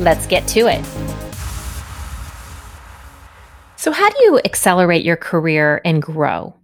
Let's 0.00 0.26
get 0.28 0.46
to 0.48 0.68
it. 0.68 0.84
So, 3.76 3.90
how 3.90 4.10
do 4.10 4.16
you 4.22 4.40
accelerate 4.44 5.04
your 5.04 5.16
career 5.16 5.80
and 5.84 6.00
grow? 6.00 6.54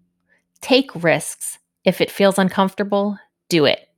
Take 0.61 1.03
risks. 1.03 1.59
If 1.85 2.01
it 2.01 2.11
feels 2.11 2.39
uncomfortable, 2.39 3.19
do 3.49 3.65
it. 3.65 3.89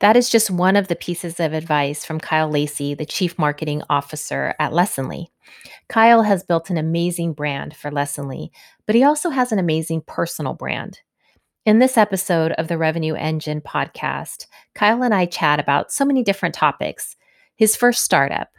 That 0.00 0.16
is 0.16 0.30
just 0.30 0.50
one 0.50 0.76
of 0.76 0.88
the 0.88 0.96
pieces 0.96 1.40
of 1.40 1.52
advice 1.52 2.04
from 2.04 2.20
Kyle 2.20 2.48
Lacey, 2.48 2.94
the 2.94 3.04
Chief 3.04 3.36
Marketing 3.36 3.82
Officer 3.90 4.54
at 4.60 4.72
Lessonly. 4.72 5.26
Kyle 5.88 6.22
has 6.22 6.44
built 6.44 6.70
an 6.70 6.78
amazing 6.78 7.32
brand 7.32 7.74
for 7.74 7.90
Lessonly, 7.90 8.50
but 8.86 8.94
he 8.94 9.02
also 9.02 9.30
has 9.30 9.50
an 9.50 9.58
amazing 9.58 10.02
personal 10.06 10.54
brand. 10.54 11.00
In 11.66 11.80
this 11.80 11.98
episode 11.98 12.52
of 12.52 12.68
the 12.68 12.78
Revenue 12.78 13.14
Engine 13.14 13.60
podcast, 13.60 14.46
Kyle 14.74 15.02
and 15.02 15.12
I 15.12 15.26
chat 15.26 15.58
about 15.58 15.92
so 15.92 16.04
many 16.04 16.22
different 16.22 16.54
topics 16.54 17.16
his 17.56 17.74
first 17.74 18.04
startup, 18.04 18.50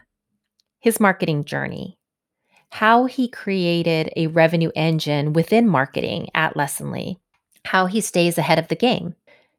his 0.80 1.00
marketing 1.00 1.46
journey, 1.46 1.98
how 2.72 3.06
he 3.06 3.28
created 3.28 4.12
a 4.16 4.28
revenue 4.28 4.72
engine 4.76 5.34
within 5.34 5.68
marketing 5.68 6.30
at 6.34 6.56
Lessonly, 6.56 7.18
how 7.66 7.86
he 7.86 8.02
stays 8.02 8.38
ahead 8.38 8.60
of 8.60 8.68
the 8.68 8.76
game, 8.76 9.16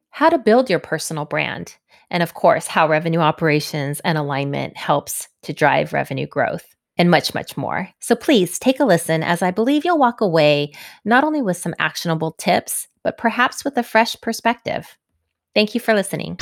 how 0.09 0.29
to 0.29 0.37
build 0.37 0.69
your 0.69 0.79
personal 0.79 1.25
brand, 1.25 1.75
and 2.09 2.21
of 2.21 2.33
course, 2.33 2.67
how 2.67 2.87
revenue 2.87 3.19
operations 3.19 4.01
and 4.01 4.17
alignment 4.17 4.75
helps 4.77 5.27
to 5.43 5.53
drive 5.53 5.93
revenue 5.93 6.27
growth. 6.27 6.75
And 6.97 7.09
much, 7.09 7.33
much 7.33 7.57
more. 7.57 7.89
So 7.99 8.15
please 8.15 8.59
take 8.59 8.79
a 8.79 8.85
listen 8.85 9.23
as 9.23 9.41
I 9.41 9.49
believe 9.49 9.85
you'll 9.85 9.97
walk 9.97 10.21
away 10.21 10.73
not 11.03 11.23
only 11.23 11.41
with 11.41 11.57
some 11.57 11.73
actionable 11.79 12.33
tips, 12.33 12.87
but 13.03 13.17
perhaps 13.17 13.63
with 13.63 13.77
a 13.77 13.83
fresh 13.83 14.15
perspective. 14.21 14.97
Thank 15.55 15.73
you 15.73 15.81
for 15.81 15.93
listening. 15.93 16.37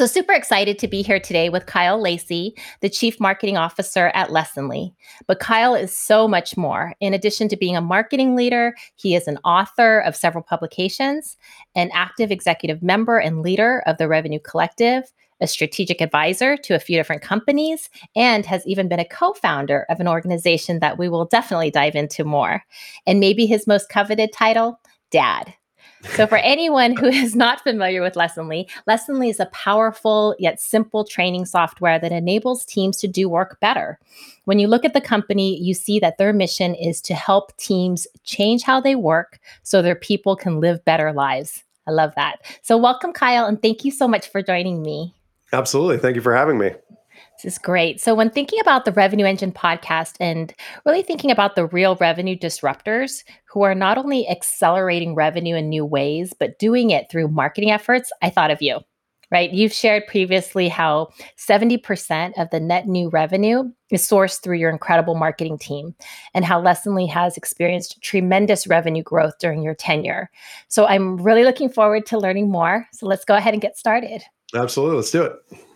So, 0.00 0.06
super 0.06 0.32
excited 0.32 0.78
to 0.78 0.88
be 0.88 1.02
here 1.02 1.20
today 1.20 1.50
with 1.50 1.66
Kyle 1.66 2.00
Lacey, 2.00 2.54
the 2.80 2.88
Chief 2.88 3.20
Marketing 3.20 3.58
Officer 3.58 4.10
at 4.14 4.30
Lessonly. 4.30 4.94
But 5.26 5.40
Kyle 5.40 5.74
is 5.74 5.92
so 5.92 6.26
much 6.26 6.56
more. 6.56 6.94
In 7.00 7.12
addition 7.12 7.48
to 7.48 7.56
being 7.58 7.76
a 7.76 7.82
marketing 7.82 8.34
leader, 8.34 8.74
he 8.96 9.14
is 9.14 9.28
an 9.28 9.36
author 9.44 9.98
of 9.98 10.16
several 10.16 10.42
publications, 10.42 11.36
an 11.74 11.90
active 11.92 12.30
executive 12.30 12.82
member 12.82 13.18
and 13.18 13.42
leader 13.42 13.82
of 13.84 13.98
the 13.98 14.08
Revenue 14.08 14.38
Collective, 14.38 15.04
a 15.38 15.46
strategic 15.46 16.00
advisor 16.00 16.56
to 16.56 16.74
a 16.74 16.80
few 16.80 16.96
different 16.96 17.20
companies, 17.20 17.90
and 18.16 18.46
has 18.46 18.66
even 18.66 18.88
been 18.88 19.00
a 19.00 19.04
co 19.04 19.34
founder 19.34 19.84
of 19.90 20.00
an 20.00 20.08
organization 20.08 20.78
that 20.78 20.96
we 20.96 21.10
will 21.10 21.26
definitely 21.26 21.70
dive 21.70 21.94
into 21.94 22.24
more. 22.24 22.64
And 23.06 23.20
maybe 23.20 23.44
his 23.44 23.66
most 23.66 23.90
coveted 23.90 24.32
title, 24.32 24.80
Dad. 25.10 25.52
So, 26.14 26.26
for 26.26 26.38
anyone 26.38 26.96
who 26.96 27.06
is 27.24 27.36
not 27.36 27.62
familiar 27.62 28.02
with 28.02 28.14
Lessonly, 28.14 28.68
Lessonly 28.88 29.30
is 29.30 29.40
a 29.40 29.46
powerful 29.46 30.34
yet 30.38 30.60
simple 30.60 31.04
training 31.04 31.46
software 31.46 31.98
that 31.98 32.12
enables 32.12 32.64
teams 32.64 32.96
to 32.98 33.08
do 33.08 33.28
work 33.28 33.58
better. 33.60 33.98
When 34.44 34.58
you 34.58 34.66
look 34.66 34.84
at 34.84 34.94
the 34.94 35.00
company, 35.00 35.60
you 35.60 35.74
see 35.74 36.00
that 36.00 36.18
their 36.18 36.32
mission 36.32 36.74
is 36.74 37.00
to 37.02 37.14
help 37.14 37.56
teams 37.56 38.06
change 38.24 38.62
how 38.62 38.80
they 38.80 38.94
work 38.94 39.38
so 39.62 39.82
their 39.82 39.94
people 39.94 40.36
can 40.36 40.60
live 40.60 40.84
better 40.84 41.12
lives. 41.12 41.62
I 41.86 41.92
love 41.92 42.12
that. 42.16 42.36
So, 42.62 42.76
welcome, 42.76 43.12
Kyle, 43.12 43.46
and 43.46 43.60
thank 43.60 43.84
you 43.84 43.90
so 43.90 44.08
much 44.08 44.28
for 44.28 44.42
joining 44.42 44.82
me. 44.82 45.14
Absolutely. 45.52 45.98
Thank 45.98 46.16
you 46.16 46.22
for 46.22 46.34
having 46.34 46.58
me. 46.58 46.72
This 47.42 47.54
is 47.54 47.58
great. 47.58 48.02
So, 48.02 48.14
when 48.14 48.28
thinking 48.28 48.60
about 48.60 48.84
the 48.84 48.92
Revenue 48.92 49.24
Engine 49.24 49.50
podcast 49.50 50.14
and 50.20 50.52
really 50.84 51.00
thinking 51.00 51.30
about 51.30 51.56
the 51.56 51.64
real 51.66 51.96
revenue 51.96 52.36
disruptors 52.36 53.24
who 53.46 53.62
are 53.62 53.74
not 53.74 53.96
only 53.96 54.28
accelerating 54.28 55.14
revenue 55.14 55.56
in 55.56 55.70
new 55.70 55.86
ways, 55.86 56.34
but 56.38 56.58
doing 56.58 56.90
it 56.90 57.10
through 57.10 57.28
marketing 57.28 57.70
efforts, 57.70 58.12
I 58.20 58.28
thought 58.28 58.50
of 58.50 58.60
you, 58.60 58.80
right? 59.30 59.50
You've 59.50 59.72
shared 59.72 60.06
previously 60.06 60.68
how 60.68 61.08
70% 61.38 62.38
of 62.38 62.50
the 62.50 62.60
net 62.60 62.86
new 62.86 63.08
revenue 63.08 63.72
is 63.90 64.02
sourced 64.02 64.42
through 64.42 64.58
your 64.58 64.70
incredible 64.70 65.14
marketing 65.14 65.56
team 65.56 65.94
and 66.34 66.44
how 66.44 66.60
Lessonly 66.60 67.08
has 67.08 67.38
experienced 67.38 68.02
tremendous 68.02 68.66
revenue 68.66 69.02
growth 69.02 69.38
during 69.40 69.62
your 69.62 69.74
tenure. 69.74 70.30
So, 70.68 70.84
I'm 70.86 71.16
really 71.16 71.44
looking 71.44 71.70
forward 71.70 72.04
to 72.06 72.18
learning 72.18 72.50
more. 72.50 72.86
So, 72.92 73.06
let's 73.06 73.24
go 73.24 73.34
ahead 73.34 73.54
and 73.54 73.62
get 73.62 73.78
started. 73.78 74.24
Absolutely. 74.54 74.96
Let's 74.96 75.10
do 75.10 75.22
it. 75.22 75.69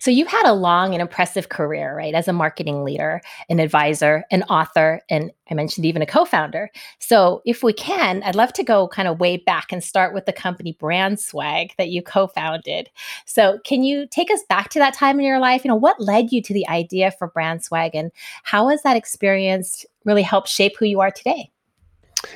So 0.00 0.10
you've 0.10 0.28
had 0.28 0.46
a 0.46 0.52
long 0.52 0.92
and 0.92 1.00
impressive 1.00 1.48
career, 1.48 1.96
right? 1.96 2.14
As 2.14 2.28
a 2.28 2.32
marketing 2.32 2.84
leader, 2.84 3.20
an 3.48 3.60
advisor, 3.60 4.24
an 4.30 4.42
author, 4.44 5.00
and 5.08 5.30
I 5.50 5.54
mentioned 5.54 5.86
even 5.86 6.02
a 6.02 6.06
co-founder. 6.06 6.70
So 6.98 7.42
if 7.44 7.62
we 7.62 7.72
can, 7.72 8.22
I'd 8.22 8.34
love 8.34 8.52
to 8.54 8.64
go 8.64 8.88
kind 8.88 9.08
of 9.08 9.20
way 9.20 9.36
back 9.36 9.72
and 9.72 9.82
start 9.82 10.12
with 10.12 10.26
the 10.26 10.32
company 10.32 10.72
Brand 10.72 11.20
Swag 11.20 11.72
that 11.78 11.88
you 11.88 12.02
co-founded. 12.02 12.90
So 13.24 13.58
can 13.64 13.82
you 13.82 14.06
take 14.10 14.30
us 14.30 14.42
back 14.48 14.70
to 14.70 14.78
that 14.78 14.94
time 14.94 15.18
in 15.18 15.26
your 15.26 15.38
life? 15.38 15.64
You 15.64 15.68
know, 15.68 15.76
what 15.76 16.00
led 16.00 16.32
you 16.32 16.42
to 16.42 16.52
the 16.52 16.66
idea 16.68 17.10
for 17.12 17.28
Brand 17.28 17.62
Swag 17.64 17.94
and 17.94 18.10
how 18.42 18.68
has 18.68 18.82
that 18.82 18.96
experience 18.96 19.84
really 20.04 20.22
helped 20.22 20.48
shape 20.48 20.76
who 20.78 20.86
you 20.86 21.00
are 21.00 21.10
today? 21.10 21.50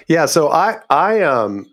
Yeah, 0.06 0.26
so 0.26 0.50
I 0.50 0.78
I 0.90 1.22
um 1.22 1.66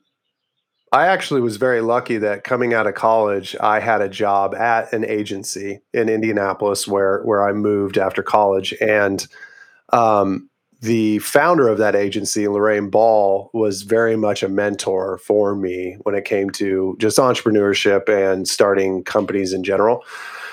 I 0.92 1.08
actually 1.08 1.42
was 1.42 1.58
very 1.58 1.82
lucky 1.82 2.18
that 2.18 2.46
coming 2.46 2.74
out 2.74 2.88
of 2.88 2.96
college, 2.96 3.56
I 3.60 3.80
had 3.82 4.02
a 4.02 4.08
job 4.08 4.56
at 4.56 4.94
an 4.94 5.04
agency 5.04 5.82
in 5.94 6.08
Indianapolis 6.08 6.88
where 6.88 7.22
where 7.24 7.48
I 7.48 7.52
moved 7.52 7.98
after 7.98 8.24
college, 8.24 8.74
and 8.80 9.28
um, 9.92 10.50
the 10.82 11.20
founder 11.20 11.68
of 11.68 11.78
that 11.80 11.96
agency, 11.96 12.48
Lorraine 12.48 12.90
Ball, 12.90 13.50
was 13.54 13.82
very 13.82 14.16
much 14.16 14.44
a 14.44 14.50
mentor 14.50 15.18
for 15.18 15.56
me 15.56 15.98
when 16.04 16.16
it 16.16 16.26
came 16.26 16.52
to 16.52 16.96
just 17.00 17.18
entrepreneurship 17.18 18.08
and 18.08 18.48
starting 18.48 19.04
companies 19.04 19.54
in 19.54 19.64
general. 19.64 20.04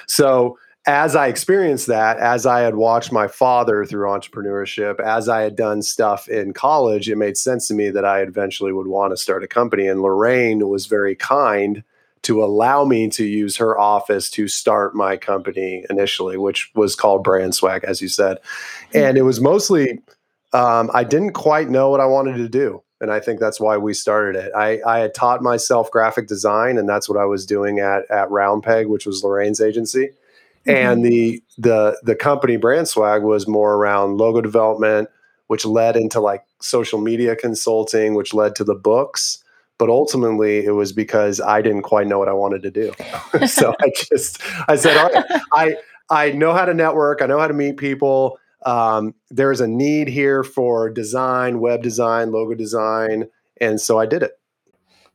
So 0.09 0.59
as 0.87 1.17
I 1.17 1.29
experienced 1.29 1.87
that, 1.87 2.19
as 2.19 2.45
I 2.45 2.61
had 2.61 2.75
watched 2.75 3.11
my 3.11 3.27
father 3.27 3.87
through 3.87 4.07
entrepreneurship, 4.07 5.01
as 5.01 5.29
I 5.29 5.41
had 5.41 5.57
done 5.57 5.81
stuff 5.81 6.29
in 6.29 6.53
college, 6.53 7.09
it 7.09 7.17
made 7.17 7.39
sense 7.39 7.69
to 7.69 7.75
me 7.75 7.89
that 7.91 8.05
I 8.05 8.21
eventually 8.21 8.73
would 8.73 8.87
want 8.87 9.13
to 9.13 9.17
start 9.17 9.43
a 9.43 9.49
company. 9.49 9.87
And 9.87 10.03
Lorraine 10.03 10.69
was 10.69 10.87
very 10.87 11.17
kind 11.17 11.83
to 12.23 12.45
allow 12.45 12.85
me 12.85 13.09
to 13.11 13.25
use 13.25 13.57
her 13.57 13.79
office 13.79 14.31
to 14.31 14.47
start 14.47 14.95
my 14.95 15.17
company 15.17 15.85
initially, 15.89 16.37
which 16.37 16.71
was 16.75 16.95
called 16.95 17.25
Brand 17.25 17.55
Swag, 17.55 17.85
as 17.85 18.03
you 18.03 18.09
said. 18.09 18.39
Hmm. 18.93 18.99
And 18.99 19.19
it 19.19 19.23
was 19.23 19.41
mostly, 19.41 20.03
um, 20.53 20.91
I 20.93 21.05
didn't 21.05 21.33
quite 21.33 21.71
know 21.71 21.89
what 21.89 22.01
I 22.01 22.07
wanted 22.07 22.37
to 22.37 22.49
do. 22.49 22.83
And 23.01 23.11
I 23.11 23.21
think 23.21 23.41
that's 23.41 23.61
why 23.61 23.77
we 23.77 23.93
started 23.93 24.37
it. 24.37 24.53
I, 24.55 24.81
I 24.87 25.01
had 25.01 25.15
taught 25.15 25.43
myself 25.43 25.91
graphic 25.91 26.27
design, 26.27 26.79
and 26.79 26.89
that's 26.89 27.09
what 27.09 27.19
I 27.19 27.25
was 27.25 27.45
doing 27.45 27.81
at, 27.81 28.11
at 28.11 28.31
Round 28.31 28.63
Peg, 28.63 28.87
which 28.87 29.05
was 29.05 29.25
Lorraine's 29.25 29.61
agency 29.61 30.11
and 30.67 31.05
mm-hmm. 31.05 31.11
the 31.11 31.43
the 31.59 32.01
the 32.03 32.15
company 32.17 32.57
brand 32.57 32.89
swag 32.89 33.23
was 33.23 33.47
more 33.47 33.75
around 33.75 34.17
logo 34.17 34.41
development 34.41 35.09
which 35.47 35.67
led 35.67 35.95
into 35.97 36.21
like 36.21 36.43
social 36.61 36.99
media 36.99 37.37
consulting 37.37 38.15
which 38.15 38.33
led 38.33 38.55
to 38.57 38.65
the 38.65 38.75
books. 38.75 39.39
But 39.77 39.89
ultimately 39.89 40.65
it 40.65 40.71
was 40.71 40.93
because 40.93 41.41
i 41.41 41.61
didn't 41.61 41.83
quite 41.83 42.07
know 42.07 42.19
what 42.19 42.29
i 42.29 42.33
wanted 42.33 42.63
to 42.63 42.71
do. 42.71 42.93
So 43.47 43.75
i 43.81 43.91
just 44.11 44.41
i 44.69 44.77
said 44.77 44.97
all 44.97 45.11
right 45.11 45.25
i 45.53 45.77
i 46.11 46.33
know 46.33 46.53
how 46.53 46.65
to 46.65 46.75
network. 46.75 47.23
I 47.23 47.27
know 47.27 47.39
how 47.39 47.49
to 47.49 47.55
meet 47.55 47.77
people. 47.77 48.39
Um, 48.65 49.15
there's 49.31 49.61
a 49.61 49.67
need 49.67 50.09
here 50.09 50.43
for 50.43 50.89
design 50.89 51.61
web 51.61 51.83
design 51.83 52.31
logo 52.31 52.55
design. 52.55 53.29
And 53.61 53.81
so 53.81 53.99
i 53.99 54.07
did 54.07 54.23
it. 54.23 54.39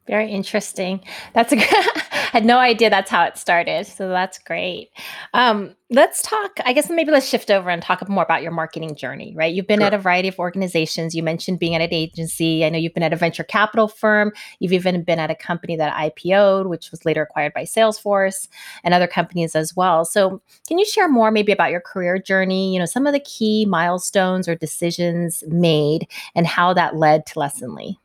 Very 0.09 0.31
interesting. 0.31 1.01
That's 1.33 1.53
a 1.53 1.57
had 2.31 2.45
no 2.45 2.57
idea 2.59 2.89
that's 2.89 3.09
how 3.09 3.23
it 3.23 3.37
started. 3.37 3.85
So 3.87 4.09
that's 4.09 4.37
great. 4.37 4.89
Um, 5.33 5.75
let's 5.89 6.21
talk. 6.21 6.59
I 6.63 6.73
guess 6.73 6.89
maybe 6.89 7.11
let's 7.11 7.27
shift 7.27 7.49
over 7.49 7.69
and 7.69 7.81
talk 7.81 8.07
more 8.07 8.23
about 8.23 8.43
your 8.43 8.51
marketing 8.51 8.95
journey. 8.95 9.33
Right? 9.35 9.53
You've 9.53 9.67
been 9.67 9.79
sure. 9.79 9.87
at 9.87 9.93
a 9.93 9.97
variety 9.97 10.27
of 10.27 10.37
organizations. 10.37 11.15
You 11.15 11.23
mentioned 11.23 11.59
being 11.59 11.75
at 11.75 11.81
an 11.81 11.91
agency. 11.91 12.63
I 12.63 12.69
know 12.69 12.77
you've 12.77 12.93
been 12.93 13.03
at 13.03 13.13
a 13.13 13.15
venture 13.15 13.43
capital 13.43 13.87
firm. 13.87 14.31
You've 14.59 14.73
even 14.73 15.03
been 15.03 15.19
at 15.19 15.31
a 15.31 15.35
company 15.35 15.75
that 15.77 15.95
IPO'd, 15.95 16.67
which 16.67 16.91
was 16.91 17.05
later 17.05 17.23
acquired 17.23 17.53
by 17.53 17.63
Salesforce, 17.63 18.47
and 18.83 18.93
other 18.93 19.07
companies 19.07 19.55
as 19.55 19.75
well. 19.75 20.05
So 20.05 20.41
can 20.67 20.77
you 20.77 20.85
share 20.85 21.09
more 21.09 21.31
maybe 21.31 21.51
about 21.51 21.71
your 21.71 21.81
career 21.81 22.19
journey? 22.19 22.73
You 22.73 22.79
know, 22.79 22.85
some 22.85 23.07
of 23.07 23.13
the 23.13 23.19
key 23.19 23.65
milestones 23.65 24.47
or 24.47 24.55
decisions 24.55 25.43
made, 25.47 26.07
and 26.35 26.45
how 26.45 26.73
that 26.73 26.95
led 26.95 27.25
to 27.27 27.39
Lessonly. 27.39 27.95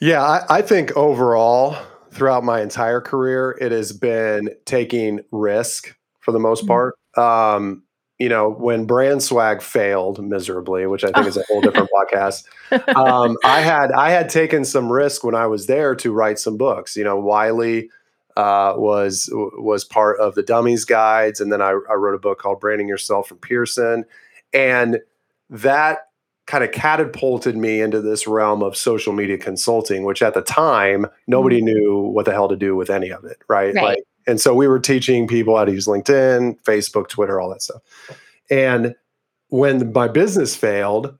Yeah, 0.00 0.22
I, 0.22 0.58
I 0.58 0.62
think 0.62 0.94
overall, 0.96 1.76
throughout 2.14 2.44
my 2.44 2.60
entire 2.62 3.00
career, 3.00 3.58
it 3.60 3.72
has 3.72 3.92
been 3.92 4.50
taking 4.64 5.20
risk 5.32 5.94
for 6.20 6.32
the 6.32 6.38
most 6.38 6.64
Mhm. 6.64 6.68
part. 6.68 6.94
Um, 7.16 7.82
you 8.18 8.28
know, 8.28 8.48
when 8.48 8.86
Brand 8.86 9.22
Swag 9.22 9.60
failed 9.60 10.24
miserably, 10.24 10.86
which 10.86 11.04
I 11.04 11.10
think 11.10 11.26
is 11.26 11.36
a 11.36 11.42
whole 11.48 11.60
different 11.60 11.90
podcast, 12.12 12.44
um, 12.96 13.36
I 13.44 13.60
had 13.60 13.90
I 13.92 14.10
had 14.10 14.28
taken 14.30 14.64
some 14.64 14.90
risk 14.90 15.24
when 15.24 15.34
I 15.34 15.46
was 15.48 15.66
there 15.66 15.94
to 15.96 16.12
write 16.12 16.38
some 16.38 16.56
books. 16.56 16.96
You 16.96 17.02
know, 17.04 17.18
Wiley 17.18 17.90
uh, 18.36 18.74
was 18.76 19.28
was 19.32 19.84
part 19.84 20.18
of 20.20 20.36
the 20.36 20.42
Dummies 20.44 20.84
guides, 20.84 21.40
and 21.40 21.52
then 21.52 21.60
I, 21.60 21.70
I 21.90 21.94
wrote 21.94 22.14
a 22.14 22.18
book 22.20 22.38
called 22.38 22.60
Branding 22.60 22.88
Yourself 22.88 23.28
from 23.28 23.38
Pearson, 23.38 24.04
and 24.52 25.00
that 25.50 26.06
kind 26.46 26.62
of 26.62 26.72
catapulted 26.72 27.56
me 27.56 27.80
into 27.80 28.00
this 28.00 28.26
realm 28.26 28.62
of 28.62 28.76
social 28.76 29.12
media 29.12 29.38
consulting, 29.38 30.04
which 30.04 30.22
at 30.22 30.34
the 30.34 30.42
time 30.42 31.06
nobody 31.26 31.60
mm. 31.60 31.64
knew 31.64 32.00
what 32.00 32.26
the 32.26 32.32
hell 32.32 32.48
to 32.48 32.56
do 32.56 32.76
with 32.76 32.90
any 32.90 33.10
of 33.10 33.24
it, 33.24 33.38
right? 33.48 33.74
Right. 33.74 33.84
Like, 33.84 34.04
and 34.26 34.40
so 34.40 34.54
we 34.54 34.68
were 34.68 34.78
teaching 34.78 35.26
people 35.26 35.56
how 35.56 35.64
to 35.64 35.72
use 35.72 35.86
LinkedIn, 35.86 36.60
Facebook, 36.62 37.08
Twitter, 37.08 37.40
all 37.40 37.50
that 37.50 37.62
stuff. 37.62 37.82
And 38.50 38.94
when 39.48 39.92
my 39.92 40.08
business 40.08 40.56
failed, 40.56 41.16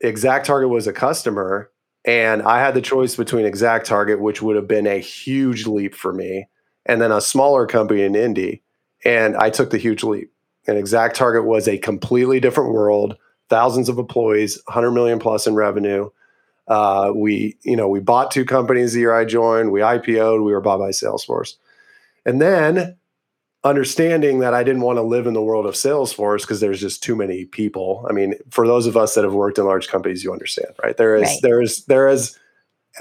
Exact 0.00 0.46
Target 0.46 0.68
was 0.68 0.86
a 0.86 0.92
customer, 0.92 1.70
and 2.04 2.42
I 2.42 2.58
had 2.58 2.74
the 2.74 2.82
choice 2.82 3.16
between 3.16 3.46
Exact 3.46 3.86
Target, 3.86 4.20
which 4.20 4.42
would 4.42 4.56
have 4.56 4.68
been 4.68 4.86
a 4.86 4.98
huge 4.98 5.66
leap 5.66 5.94
for 5.94 6.12
me, 6.12 6.48
and 6.84 7.00
then 7.00 7.12
a 7.12 7.20
smaller 7.20 7.66
company 7.66 8.02
in 8.02 8.14
Indy. 8.14 8.62
And 9.04 9.36
I 9.36 9.50
took 9.50 9.70
the 9.70 9.78
huge 9.78 10.02
leap. 10.02 10.32
And 10.66 10.78
Exact 10.78 11.16
Target 11.16 11.44
was 11.44 11.66
a 11.66 11.78
completely 11.78 12.40
different 12.40 12.72
world, 12.72 13.16
thousands 13.52 13.88
of 13.90 13.98
employees, 13.98 14.58
100 14.64 14.92
million 14.92 15.18
plus 15.18 15.46
in 15.46 15.54
revenue. 15.54 16.08
Uh, 16.68 17.12
we, 17.14 17.56
you 17.62 17.76
know, 17.76 17.86
we 17.86 18.00
bought 18.00 18.30
two 18.30 18.44
companies 18.46 18.94
the 18.94 19.00
year 19.00 19.12
I 19.14 19.26
joined. 19.26 19.70
We 19.72 19.80
IPO'd. 19.80 20.42
We 20.42 20.52
were 20.52 20.60
bought 20.62 20.78
by 20.78 20.88
Salesforce, 20.90 21.56
and 22.24 22.40
then 22.40 22.96
understanding 23.64 24.40
that 24.40 24.54
I 24.54 24.64
didn't 24.64 24.80
want 24.82 24.96
to 24.96 25.02
live 25.02 25.26
in 25.26 25.34
the 25.34 25.42
world 25.42 25.66
of 25.66 25.74
Salesforce 25.74 26.40
because 26.40 26.60
there's 26.60 26.80
just 26.80 27.02
too 27.02 27.14
many 27.14 27.44
people. 27.44 28.06
I 28.08 28.12
mean, 28.12 28.34
for 28.50 28.66
those 28.66 28.86
of 28.86 28.96
us 28.96 29.14
that 29.14 29.22
have 29.24 29.34
worked 29.34 29.58
in 29.58 29.64
large 29.66 29.88
companies, 29.88 30.24
you 30.24 30.32
understand, 30.32 30.72
right? 30.82 30.96
There 30.96 31.14
is, 31.14 31.22
Right. 31.22 31.38
there 31.42 31.60
is, 31.62 31.84
there 31.84 32.08
is. 32.08 32.38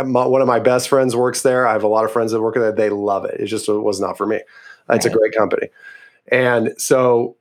my- 0.03 0.25
One 0.25 0.41
of 0.41 0.47
my 0.47 0.59
best 0.59 0.89
friends 0.89 1.15
works 1.15 1.41
there. 1.41 1.65
I 1.67 1.71
have 1.73 1.83
a 1.83 1.87
lot 1.87 2.05
of 2.05 2.11
friends 2.11 2.31
that 2.31 2.41
work 2.41 2.55
there. 2.55 2.71
They 2.71 2.89
love 2.89 3.25
it. 3.25 3.39
It 3.39 3.47
just 3.47 3.67
was 3.69 3.99
not 3.99 4.17
for 4.17 4.25
me. 4.27 4.39
It's 4.89 5.05
a 5.05 5.09
great 5.09 5.33
company, 5.33 5.67
and 6.31 6.73
so 6.77 7.37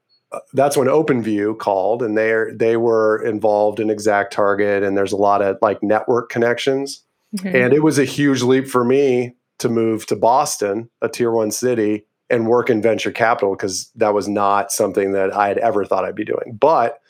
that's 0.53 0.77
when 0.77 0.87
OpenView 0.87 1.59
called, 1.59 2.03
and 2.03 2.17
they 2.17 2.45
they 2.53 2.77
were 2.77 3.23
involved 3.25 3.81
in 3.81 3.91
Exact 3.91 4.33
Target, 4.33 4.83
and 4.83 4.97
there's 4.97 5.13
a 5.13 5.17
lot 5.17 5.43
of 5.43 5.59
like 5.63 5.83
network 5.83 6.31
connections. 6.31 7.03
Mhm. 7.37 7.55
And 7.55 7.73
it 7.73 7.83
was 7.83 7.99
a 7.99 8.05
huge 8.05 8.43
leap 8.43 8.67
for 8.67 8.85
me 8.85 9.35
to 9.59 9.69
move 9.69 10.07
to 10.07 10.17
Boston, 10.17 10.91
a 11.01 11.09
tier 11.09 11.31
one 11.31 11.51
city, 11.51 12.05
and 12.29 12.47
work 12.47 12.71
in 12.71 12.83
venture 12.83 13.13
capital 13.13 13.55
because 13.55 13.91
that 13.97 14.15
was 14.15 14.29
not 14.29 14.73
something 14.73 15.13
that 15.13 15.35
I 15.35 15.49
had 15.49 15.59
ever 15.59 15.85
thought 15.85 16.05
I'd 16.05 16.15
be 16.15 16.25
doing. 16.25 16.59
But 16.59 17.01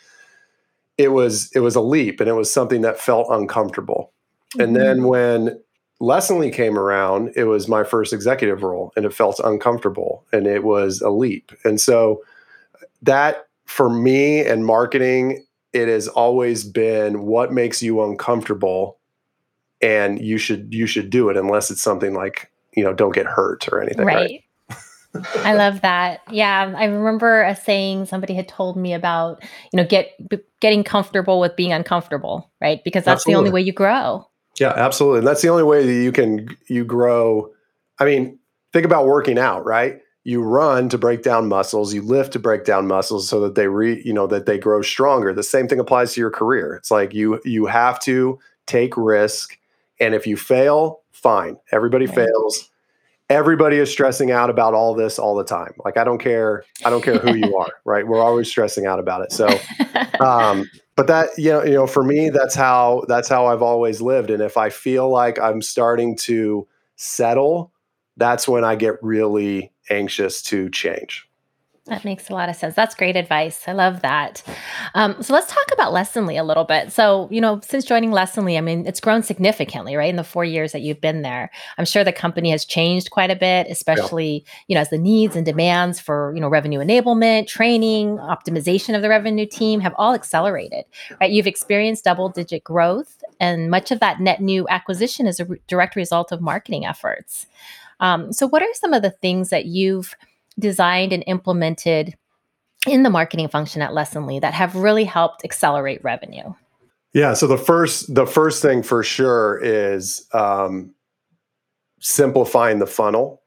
it 0.98 1.12
was 1.12 1.50
it 1.54 1.60
was 1.60 1.76
a 1.76 1.80
leap 1.80 2.20
and 2.20 2.28
it 2.28 2.34
was 2.34 2.52
something 2.52 2.82
that 2.82 3.00
felt 3.00 3.28
uncomfortable. 3.30 4.12
And 4.58 4.74
then 4.74 5.04
when 5.04 5.60
Lessonly 6.00 6.52
came 6.52 6.78
around, 6.78 7.32
it 7.36 7.44
was 7.44 7.68
my 7.68 7.84
first 7.84 8.12
executive 8.12 8.62
role 8.62 8.92
and 8.96 9.04
it 9.04 9.14
felt 9.14 9.40
uncomfortable 9.44 10.24
and 10.32 10.46
it 10.46 10.64
was 10.64 11.00
a 11.00 11.10
leap. 11.10 11.52
And 11.64 11.80
so 11.80 12.22
that 13.02 13.46
for 13.66 13.90
me 13.90 14.44
and 14.44 14.66
marketing, 14.66 15.44
it 15.72 15.88
has 15.88 16.08
always 16.08 16.64
been 16.64 17.22
what 17.22 17.52
makes 17.52 17.82
you 17.82 18.02
uncomfortable 18.02 18.98
and 19.80 20.20
you 20.20 20.36
should 20.38 20.74
you 20.74 20.86
should 20.86 21.10
do 21.10 21.28
it 21.30 21.36
unless 21.36 21.70
it's 21.70 21.82
something 21.82 22.14
like, 22.14 22.50
you 22.74 22.84
know, 22.84 22.92
don't 22.92 23.14
get 23.14 23.26
hurt 23.26 23.68
or 23.68 23.80
anything. 23.80 24.04
Right. 24.04 24.16
Right. 24.16 24.44
I 25.36 25.54
love 25.54 25.80
that. 25.80 26.20
Yeah, 26.30 26.72
I 26.76 26.84
remember 26.84 27.42
a 27.42 27.56
saying 27.56 28.06
somebody 28.06 28.34
had 28.34 28.46
told 28.46 28.76
me 28.76 28.94
about, 28.94 29.42
you 29.72 29.76
know, 29.76 29.84
get 29.84 30.12
getting 30.60 30.84
comfortable 30.84 31.40
with 31.40 31.56
being 31.56 31.72
uncomfortable, 31.72 32.50
right? 32.60 32.82
Because 32.84 33.04
that's 33.04 33.24
the 33.24 33.34
only 33.34 33.50
way 33.50 33.60
you 33.60 33.72
grow. 33.72 34.24
Yeah, 34.60 34.72
absolutely. 34.76 35.18
And 35.18 35.26
that's 35.26 35.42
the 35.42 35.48
only 35.48 35.64
way 35.64 35.84
that 35.84 35.92
you 35.92 36.12
can 36.12 36.48
you 36.68 36.84
grow. 36.84 37.50
I 37.98 38.04
mean, 38.04 38.38
think 38.72 38.84
about 38.84 39.06
working 39.06 39.38
out, 39.38 39.64
right? 39.64 40.00
You 40.24 40.42
run 40.42 40.88
to 40.90 40.98
break 40.98 41.22
down 41.22 41.48
muscles, 41.48 41.94
you 41.94 42.02
lift 42.02 42.32
to 42.34 42.38
break 42.38 42.64
down 42.64 42.86
muscles 42.86 43.28
so 43.28 43.40
that 43.40 43.54
they 43.54 43.68
re, 43.68 44.02
you 44.04 44.12
know, 44.12 44.26
that 44.26 44.46
they 44.46 44.58
grow 44.58 44.82
stronger. 44.82 45.32
The 45.32 45.42
same 45.42 45.66
thing 45.66 45.80
applies 45.80 46.12
to 46.14 46.20
your 46.20 46.30
career. 46.30 46.74
It's 46.74 46.90
like 46.90 47.14
you 47.14 47.40
you 47.44 47.66
have 47.66 47.98
to 48.00 48.38
take 48.66 48.96
risk 48.96 49.58
and 49.98 50.14
if 50.14 50.26
you 50.26 50.36
fail, 50.36 51.00
fine. 51.12 51.56
Everybody 51.72 52.06
Right. 52.06 52.16
fails. 52.16 52.70
Everybody 53.28 53.76
is 53.76 53.90
stressing 53.90 54.30
out 54.30 54.50
about 54.50 54.74
all 54.74 54.94
this 54.94 55.18
all 55.18 55.36
the 55.36 55.44
time. 55.44 55.72
Like 55.84 55.96
I 55.96 56.04
don't 56.04 56.18
care 56.18 56.64
I 56.84 56.90
don't 56.90 57.02
care 57.02 57.18
who 57.18 57.34
you 57.34 57.56
are, 57.60 57.74
right? 57.84 58.06
We're 58.06 58.24
always 58.24 58.48
stressing 58.48 58.86
out 58.86 58.98
about 58.98 59.22
it. 59.22 59.32
So 59.32 59.58
um, 60.20 60.68
but 60.96 61.06
that 61.06 61.30
you 61.38 61.50
know 61.50 61.64
you 61.64 61.72
know 61.72 61.86
for 61.86 62.04
me 62.04 62.28
that's 62.28 62.54
how 62.54 63.04
that's 63.08 63.28
how 63.28 63.46
i've 63.46 63.62
always 63.62 64.02
lived 64.02 64.28
and 64.28 64.42
if 64.42 64.58
i 64.58 64.68
feel 64.68 65.08
like 65.08 65.38
i'm 65.38 65.62
starting 65.62 66.14
to 66.14 66.66
settle 66.96 67.72
that's 68.18 68.46
when 68.46 68.62
i 68.62 68.74
get 68.74 69.02
really 69.02 69.72
anxious 69.90 70.42
to 70.42 70.68
change 70.70 71.26
That 71.86 72.04
makes 72.04 72.28
a 72.28 72.34
lot 72.34 72.48
of 72.48 72.54
sense. 72.54 72.76
That's 72.76 72.94
great 72.94 73.16
advice. 73.16 73.66
I 73.66 73.72
love 73.72 74.02
that. 74.02 74.44
Um, 74.94 75.20
so 75.22 75.32
let's 75.32 75.52
talk 75.52 75.72
about 75.72 75.92
Lessonly 75.92 76.38
a 76.38 76.44
little 76.44 76.62
bit. 76.64 76.92
So, 76.92 77.26
you 77.32 77.40
know, 77.40 77.60
since 77.64 77.84
joining 77.84 78.10
Lessonly, 78.12 78.56
I 78.56 78.60
mean, 78.60 78.86
it's 78.86 79.00
grown 79.00 79.24
significantly, 79.24 79.96
right? 79.96 80.10
In 80.10 80.14
the 80.14 80.22
four 80.22 80.44
years 80.44 80.70
that 80.70 80.82
you've 80.82 81.00
been 81.00 81.22
there, 81.22 81.50
I'm 81.78 81.84
sure 81.84 82.04
the 82.04 82.12
company 82.12 82.50
has 82.50 82.64
changed 82.64 83.10
quite 83.10 83.30
a 83.30 83.34
bit, 83.34 83.66
especially, 83.68 84.44
you 84.68 84.74
know, 84.74 84.82
as 84.82 84.90
the 84.90 84.98
needs 84.98 85.34
and 85.34 85.44
demands 85.44 85.98
for, 85.98 86.32
you 86.34 86.40
know, 86.40 86.48
revenue 86.48 86.78
enablement, 86.78 87.48
training, 87.48 88.18
optimization 88.18 88.94
of 88.94 89.02
the 89.02 89.08
revenue 89.08 89.46
team 89.46 89.80
have 89.80 89.94
all 89.96 90.14
accelerated, 90.14 90.84
right? 91.20 91.32
You've 91.32 91.48
experienced 91.48 92.04
double 92.04 92.28
digit 92.28 92.62
growth, 92.62 93.24
and 93.40 93.68
much 93.68 93.90
of 93.90 93.98
that 93.98 94.20
net 94.20 94.40
new 94.40 94.68
acquisition 94.68 95.26
is 95.26 95.40
a 95.40 95.44
re- 95.46 95.60
direct 95.66 95.96
result 95.96 96.30
of 96.30 96.40
marketing 96.40 96.84
efforts. 96.84 97.46
Um, 98.00 98.32
so, 98.32 98.46
what 98.46 98.62
are 98.62 98.74
some 98.74 98.92
of 98.92 99.02
the 99.02 99.10
things 99.10 99.50
that 99.50 99.66
you've 99.66 100.14
designed 100.58 101.12
and 101.12 101.22
implemented 101.26 102.16
in 102.86 103.02
the 103.02 103.10
marketing 103.10 103.48
function 103.48 103.82
at 103.82 103.92
Lessonly 103.92 104.40
that 104.40 104.54
have 104.54 104.74
really 104.74 105.04
helped 105.04 105.44
accelerate 105.44 106.02
revenue? 106.02 106.54
yeah 107.12 107.34
so 107.34 107.46
the 107.46 107.58
first 107.58 108.14
the 108.14 108.26
first 108.26 108.62
thing 108.62 108.82
for 108.82 109.02
sure 109.02 109.60
is 109.62 110.26
um, 110.32 110.94
simplifying 112.00 112.78
the 112.78 112.86
funnel. 112.86 113.42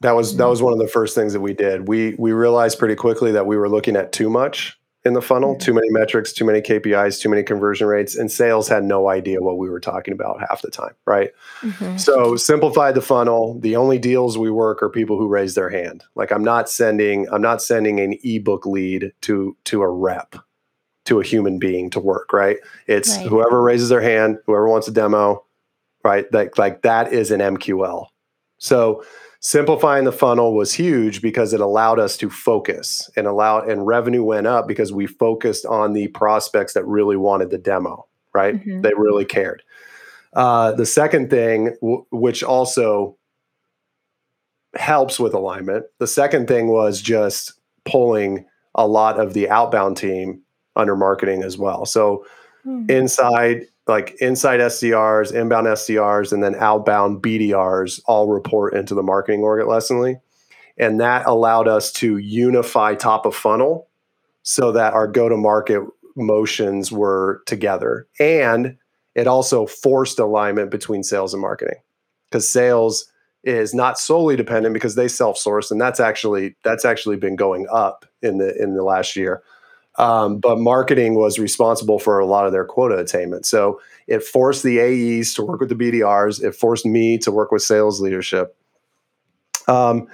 That 0.00 0.12
was 0.12 0.36
that 0.36 0.46
was 0.46 0.60
one 0.60 0.72
of 0.72 0.78
the 0.78 0.88
first 0.88 1.14
things 1.14 1.32
that 1.32 1.40
we 1.40 1.54
did. 1.54 1.88
We 1.88 2.14
we 2.18 2.32
realized 2.32 2.78
pretty 2.78 2.96
quickly 2.96 3.32
that 3.32 3.46
we 3.46 3.56
were 3.56 3.68
looking 3.68 3.96
at 3.96 4.12
too 4.12 4.28
much 4.28 4.78
in 5.04 5.12
the 5.12 5.20
funnel 5.22 5.54
too 5.56 5.74
many 5.74 5.88
metrics 5.90 6.32
too 6.32 6.44
many 6.44 6.60
kpis 6.62 7.20
too 7.20 7.28
many 7.28 7.42
conversion 7.42 7.86
rates 7.86 8.16
and 8.16 8.32
sales 8.32 8.68
had 8.68 8.84
no 8.84 9.08
idea 9.08 9.40
what 9.42 9.58
we 9.58 9.68
were 9.68 9.80
talking 9.80 10.14
about 10.14 10.40
half 10.40 10.62
the 10.62 10.70
time 10.70 10.94
right 11.06 11.30
Mhm. 11.60 12.00
So 12.00 12.36
simplify 12.36 12.90
the 12.92 13.00
funnel. 13.02 13.58
The 13.60 13.76
only 13.76 13.98
deals 13.98 14.36
we 14.38 14.50
work 14.50 14.82
are 14.82 14.88
people 14.90 15.16
who 15.18 15.28
raise 15.28 15.54
their 15.54 15.68
hand. 15.70 16.04
Like 16.14 16.30
I'm 16.30 16.44
not 16.44 16.68
sending 16.68 17.26
I'm 17.30 17.42
not 17.42 17.62
sending 17.62 18.00
an 18.00 18.18
ebook 18.24 18.66
lead 18.66 19.12
to 19.22 19.56
to 19.64 19.82
a 19.82 19.88
rep, 19.88 20.36
to 21.06 21.20
a 21.20 21.24
human 21.24 21.58
being 21.58 21.90
to 21.90 22.00
work, 22.00 22.32
right? 22.32 22.58
It's 22.86 23.16
Right. 23.16 23.26
whoever 23.26 23.62
raises 23.62 23.88
their 23.90 24.00
hand, 24.00 24.38
whoever 24.46 24.68
wants 24.68 24.88
a 24.88 24.90
demo, 24.92 25.44
right? 26.02 26.26
Like 26.32 26.58
like 26.58 26.82
that 26.82 27.12
is 27.12 27.30
an 27.30 27.40
MQL. 27.40 28.08
So 28.58 29.02
simplifying 29.44 30.04
the 30.04 30.10
funnel 30.12 30.54
was 30.54 30.72
huge 30.72 31.20
because 31.20 31.52
it 31.52 31.60
allowed 31.60 31.98
us 32.00 32.16
to 32.16 32.30
focus 32.30 33.10
and 33.14 33.26
allow 33.26 33.60
and 33.60 33.86
revenue 33.86 34.24
went 34.24 34.46
up 34.46 34.66
because 34.66 34.90
we 34.90 35.06
focused 35.06 35.66
on 35.66 35.92
the 35.92 36.08
prospects 36.08 36.72
that 36.72 36.82
really 36.86 37.14
wanted 37.16 37.50
the 37.50 37.58
demo, 37.58 38.06
right? 38.34 38.54
Mhm. 38.64 38.82
They 38.82 38.94
really 38.96 39.26
cared. 39.26 39.62
Uh, 40.32 40.72
the 40.72 40.86
second 40.86 41.28
thing, 41.28 41.76
w- 41.82 42.06
which 42.10 42.42
also 42.42 43.18
helps 44.76 45.20
with 45.20 45.34
alignment, 45.34 45.84
the 45.98 46.06
second 46.06 46.48
thing 46.48 46.68
was 46.68 47.02
just 47.02 47.52
pulling 47.84 48.46
a 48.74 48.86
lot 48.88 49.20
of 49.20 49.34
the 49.34 49.50
outbound 49.50 49.98
team 49.98 50.40
under 50.74 50.96
marketing 50.96 51.42
as 51.42 51.58
well. 51.58 51.84
So 51.84 52.24
Mhm. 52.66 52.90
inside, 52.90 53.66
like 53.86 54.14
inside 54.20 54.60
SDRs, 54.60 55.32
inbound 55.32 55.66
SDRs, 55.66 56.32
and 56.32 56.42
then 56.42 56.54
outbound 56.56 57.22
BDRs 57.22 58.00
all 58.06 58.28
report 58.28 58.74
into 58.74 58.94
the 58.94 59.02
marketing 59.02 59.40
org 59.40 59.60
at 59.60 59.66
Lessonly. 59.66 60.20
And 60.78 61.00
that 61.00 61.26
allowed 61.26 61.68
us 61.68 61.92
to 61.94 62.18
unify 62.18 62.94
top 62.94 63.26
of 63.26 63.34
funnel 63.34 63.88
so 64.42 64.72
that 64.72 64.94
our 64.94 65.06
go 65.06 65.28
to 65.28 65.36
market 65.36 65.82
motions 66.16 66.90
were 66.90 67.42
together. 67.46 68.06
And 68.18 68.76
it 69.14 69.26
also 69.26 69.66
forced 69.66 70.18
alignment 70.18 70.70
between 70.70 71.02
sales 71.02 71.34
and 71.34 71.40
marketing 71.40 71.76
because 72.30 72.48
sales 72.48 73.10
is 73.44 73.74
not 73.74 73.98
solely 73.98 74.36
dependent 74.36 74.72
because 74.72 74.94
they 74.94 75.06
self-source 75.06 75.70
and 75.70 75.80
that's 75.80 76.00
actually 76.00 76.56
that's 76.64 76.84
actually 76.84 77.16
been 77.16 77.36
going 77.36 77.66
up 77.70 78.06
in 78.22 78.38
the 78.38 78.56
in 78.60 78.74
the 78.74 78.82
last 78.82 79.16
year 79.16 79.42
um, 79.96 80.38
but 80.38 80.58
marketing 80.58 81.14
was 81.14 81.38
responsible 81.38 81.98
for 81.98 82.18
a 82.18 82.26
lot 82.26 82.46
of 82.46 82.52
their 82.52 82.64
quota 82.64 82.96
attainment 82.96 83.46
so 83.46 83.80
It 84.06 84.22
forced 84.22 84.62
the 84.62 84.80
AEs 84.80 85.34
to 85.34 85.44
work 85.44 85.60
with 85.60 85.68
the 85.70 85.74
BDRs. 85.74 86.42
It 86.42 86.54
forced 86.54 86.84
me 86.84 87.18
to 87.18 87.32
work 87.32 87.50
with 87.50 87.62
sales 87.62 88.00
leadership. 88.00 88.56
Um, 89.66 90.08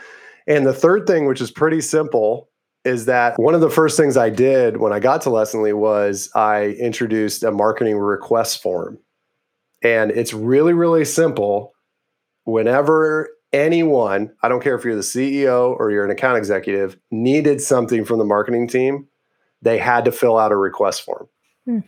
and 0.47 0.67
the 0.67 0.73
third 0.73 1.07
thing, 1.07 1.27
which 1.27 1.41
is 1.41 1.51
pretty 1.51 1.81
simple, 1.81 2.49
is 2.85 3.07
that 3.07 3.39
one 3.39 3.55
of 3.55 3.61
the 3.61 3.71
first 3.71 3.97
things 3.97 4.17
I 4.17 4.31
did 4.31 4.79
when 4.79 4.93
I 4.93 5.01
got 5.01 5.23
to 5.23 5.29
Lessonly 5.29 5.75
was 5.75 6.31
I 6.35 6.69
introduced 6.81 7.43
a 7.43 7.51
marketing 7.51 7.99
request 7.99 8.63
form. 8.63 8.99
And 9.83 10.11
it's 10.11 10.33
really, 10.33 10.73
really 10.73 11.05
simple. 11.05 11.75
Whenever 12.45 13.29
anyone, 13.53 14.33
I 14.43 14.49
don't 14.49 14.63
care 14.63 14.77
if 14.77 14.85
you're 14.85 14.95
the 14.95 15.03
CEO 15.03 15.77
or 15.79 15.91
you're 15.91 16.05
an 16.05 16.11
account 16.11 16.39
executive, 16.39 16.97
needed 17.11 17.61
something 17.61 18.05
from 18.05 18.19
the 18.19 18.25
marketing 18.25 18.69
team, 18.69 19.07
they 19.63 19.79
had 19.79 20.05
to 20.05 20.13
fill 20.13 20.39
out 20.39 20.53
a 20.53 20.57
request 20.57 21.03
form. 21.03 21.29
Hmm. 21.65 21.81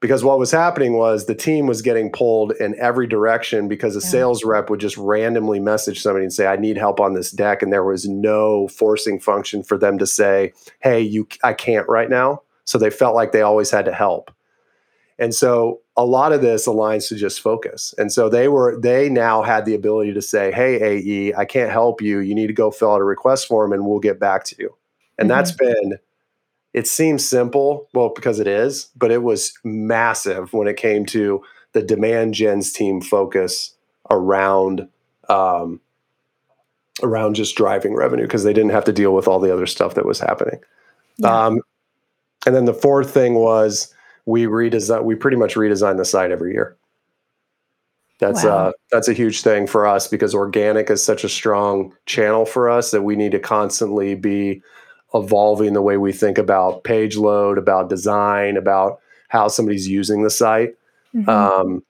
Because 0.00 0.22
what 0.22 0.38
was 0.38 0.52
happening 0.52 0.92
was 0.92 1.26
the 1.26 1.34
team 1.34 1.66
was 1.66 1.82
getting 1.82 2.12
pulled 2.12 2.52
in 2.52 2.78
every 2.78 3.08
direction 3.08 3.66
because 3.66 3.96
a 3.96 4.00
yeah. 4.00 4.10
sales 4.10 4.44
rep 4.44 4.70
would 4.70 4.78
just 4.78 4.96
randomly 4.96 5.58
message 5.58 6.00
somebody 6.00 6.24
and 6.24 6.32
say, 6.32 6.46
I 6.46 6.54
need 6.54 6.76
help 6.76 7.00
on 7.00 7.14
this 7.14 7.32
deck. 7.32 7.62
And 7.62 7.72
there 7.72 7.84
was 7.84 8.08
no 8.08 8.68
forcing 8.68 9.18
function 9.18 9.64
for 9.64 9.76
them 9.76 9.98
to 9.98 10.06
say, 10.06 10.52
Hey, 10.78 11.00
you 11.00 11.26
I 11.42 11.52
can't 11.52 11.88
right 11.88 12.08
now. 12.08 12.42
So 12.64 12.78
they 12.78 12.90
felt 12.90 13.16
like 13.16 13.32
they 13.32 13.42
always 13.42 13.72
had 13.72 13.86
to 13.86 13.92
help. 13.92 14.30
And 15.18 15.34
so 15.34 15.80
a 15.96 16.04
lot 16.04 16.32
of 16.32 16.42
this 16.42 16.68
aligns 16.68 17.08
to 17.08 17.16
just 17.16 17.40
focus. 17.40 17.92
And 17.98 18.12
so 18.12 18.28
they 18.28 18.46
were 18.46 18.78
they 18.80 19.08
now 19.08 19.42
had 19.42 19.64
the 19.64 19.74
ability 19.74 20.14
to 20.14 20.22
say, 20.22 20.52
"Hey 20.52 20.80
AE, 20.80 21.34
I 21.34 21.44
can't 21.44 21.72
help 21.72 22.00
you. 22.00 22.20
You 22.20 22.36
need 22.36 22.46
to 22.46 22.52
go 22.52 22.70
fill 22.70 22.92
out 22.92 23.00
a 23.00 23.04
request 23.04 23.48
form 23.48 23.72
and 23.72 23.84
we'll 23.84 23.98
get 23.98 24.20
back 24.20 24.44
to 24.44 24.56
you." 24.58 24.76
And 25.18 25.28
mm-hmm. 25.28 25.36
that's 25.36 25.50
been 25.52 25.98
it 26.74 26.86
seems 26.86 27.26
simple, 27.26 27.88
well 27.94 28.12
because 28.14 28.40
it 28.40 28.46
is, 28.46 28.88
but 28.96 29.10
it 29.10 29.22
was 29.22 29.52
massive 29.64 30.52
when 30.52 30.68
it 30.68 30.76
came 30.76 31.06
to 31.06 31.42
the 31.72 31.82
demand 31.82 32.34
gens 32.34 32.72
team 32.72 33.00
focus 33.00 33.74
around 34.10 34.88
um, 35.28 35.80
around 37.02 37.34
just 37.34 37.56
driving 37.56 37.94
revenue 37.94 38.24
because 38.24 38.44
they 38.44 38.52
didn't 38.52 38.70
have 38.70 38.84
to 38.84 38.92
deal 38.92 39.14
with 39.14 39.28
all 39.28 39.38
the 39.38 39.52
other 39.52 39.66
stuff 39.66 39.94
that 39.94 40.06
was 40.06 40.18
happening. 40.18 40.60
Yeah. 41.18 41.46
Um, 41.46 41.60
and 42.46 42.54
then 42.54 42.64
the 42.64 42.74
fourth 42.74 43.12
thing 43.12 43.34
was 43.34 43.94
we 44.26 44.44
redesign 44.44 45.04
we 45.04 45.14
pretty 45.14 45.36
much 45.36 45.54
redesign 45.54 45.96
the 45.96 46.04
site 46.04 46.30
every 46.30 46.52
year 46.52 46.76
that's 48.18 48.44
wow. 48.44 48.50
uh 48.50 48.72
that's 48.90 49.08
a 49.08 49.12
huge 49.12 49.42
thing 49.42 49.66
for 49.66 49.86
us 49.86 50.06
because 50.06 50.34
organic 50.34 50.90
is 50.90 51.02
such 51.02 51.24
a 51.24 51.28
strong 51.28 51.92
channel 52.06 52.44
for 52.44 52.68
us 52.68 52.90
that 52.90 53.02
we 53.02 53.16
need 53.16 53.32
to 53.32 53.38
constantly 53.38 54.14
be 54.14 54.62
evolving 55.14 55.72
the 55.72 55.82
way 55.82 55.96
we 55.96 56.12
think 56.12 56.38
about 56.38 56.84
page 56.84 57.16
load 57.16 57.58
about 57.58 57.88
design 57.88 58.56
about 58.56 59.00
how 59.28 59.48
somebody's 59.48 59.88
using 59.88 60.22
the 60.22 60.30
site 60.30 60.76
mm-hmm. 61.14 61.28
um 61.28 61.82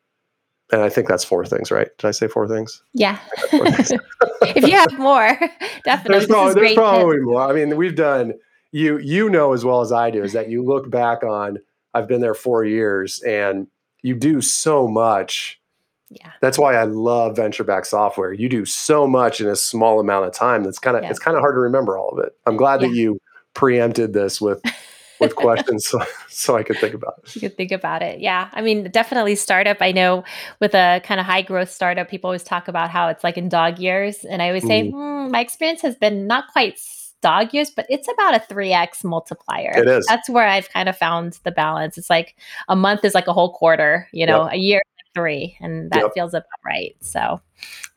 and 0.71 0.83
I 0.83 0.91
think 0.91 1.09
that's 1.09 1.25
four 1.25 1.47
things, 1.47 1.71
right? 1.71 1.89
Did 1.97 2.09
I 2.09 2.11
say 2.11 2.29
four 2.29 2.47
things? 2.47 2.83
Yeah. 2.93 3.19
Four 3.51 3.71
things. 3.71 3.91
if 4.43 4.69
you 4.69 4.77
have 4.77 4.99
more, 4.99 5.29
definitely. 5.85 6.19
There's 6.19 6.27
probably, 6.27 6.55
there's 6.55 6.75
probably 6.75 7.21
more. 7.21 7.41
I 7.41 7.55
mean, 7.55 7.75
we've 7.75 7.97
done 7.97 8.35
you 8.73 8.99
you 8.99 9.31
know 9.31 9.53
as 9.53 9.65
well 9.65 9.81
as 9.81 9.93
I 9.93 10.11
do 10.11 10.23
is 10.23 10.33
that 10.35 10.51
you 10.51 10.63
look 10.63 10.91
back 10.91 11.23
on 11.23 11.59
I've 11.95 12.07
been 12.09 12.21
there 12.21 12.35
four 12.35 12.65
years 12.65 13.21
and 13.23 13.67
you 14.03 14.15
do 14.15 14.41
so 14.41 14.87
much. 14.87 15.61
Yeah. 16.11 16.31
That's 16.41 16.59
why 16.59 16.75
I 16.75 16.85
love 16.85 17.37
venture 17.37 17.65
back 17.65 17.85
software. 17.85 18.33
You 18.33 18.49
do 18.49 18.65
so 18.65 19.07
much 19.07 19.41
in 19.41 19.47
a 19.47 19.57
small 19.57 20.01
amount 20.01 20.27
of 20.27 20.33
time. 20.33 20.65
That's 20.65 20.79
kind 20.79 20.97
of 20.97 21.03
yeah. 21.03 21.11
it's 21.11 21.19
kind 21.19 21.37
of 21.37 21.41
hard 21.41 21.55
to 21.55 21.61
remember 21.61 21.99
all 21.99 22.11
of 22.11 22.25
it. 22.25 22.35
I'm 22.47 22.57
glad 22.57 22.81
yeah. 22.81 22.89
that 22.89 22.95
you 22.95 23.21
preempted 23.55 24.13
this 24.13 24.41
with 24.41 24.63
with 25.21 25.37
questions 25.37 25.87
so, 25.87 26.01
so 26.29 26.57
I 26.57 26.63
could 26.63 26.79
think 26.79 26.95
about 26.95 27.15
it. 27.19 27.35
You 27.35 27.41
could 27.43 27.57
think 27.57 27.73
about 27.73 28.03
it. 28.03 28.21
Yeah. 28.21 28.49
I 28.53 28.63
mean, 28.63 28.91
definitely 28.91 29.35
startup. 29.35 29.79
I 29.81 29.93
know 29.93 30.25
with 30.61 30.75
a 30.75 31.01
kind 31.05 31.21
of 31.21 31.27
high 31.27 31.43
growth 31.43 31.71
startup, 31.71 32.09
people 32.09 32.29
always 32.29 32.45
talk 32.45 32.69
about 32.69 32.91
how 32.91 33.09
it's 33.09 33.25
like 33.25 33.37
in 33.37 33.49
dog 33.49 33.79
years. 33.79 34.25
And 34.25 34.41
I 34.41 34.49
always 34.49 34.67
say, 34.67 34.85
mm. 34.85 34.95
mm, 34.95 35.31
my 35.31 35.41
experience 35.41 35.83
has 35.83 35.97
been 35.97 36.27
not 36.27 36.49
quite 36.53 36.81
dog 37.21 37.53
years, 37.53 37.71
but 37.71 37.85
it's 37.89 38.09
about 38.09 38.37
a 38.37 38.39
3x 38.39 39.05
multiplier. 39.05 39.73
It 39.77 39.89
is. 39.89 40.07
That's 40.07 40.31
where 40.31 40.47
I've 40.47 40.71
kind 40.71 40.89
of 40.89 40.97
found 40.97 41.39
the 41.43 41.51
balance. 41.51 41.99
It's 41.99 42.09
like 42.09 42.37
a 42.69 42.77
month 42.77 43.05
is 43.05 43.15
like 43.15 43.27
a 43.27 43.33
whole 43.33 43.53
quarter, 43.53 44.09
you 44.13 44.25
know, 44.25 44.45
yep. 44.45 44.53
a 44.53 44.57
year 44.57 44.83
three, 45.19 45.57
and 45.61 45.91
that 45.91 46.03
yep. 46.03 46.15
feels 46.15 46.33
about 46.33 46.45
right. 46.65 46.95
So 47.01 47.41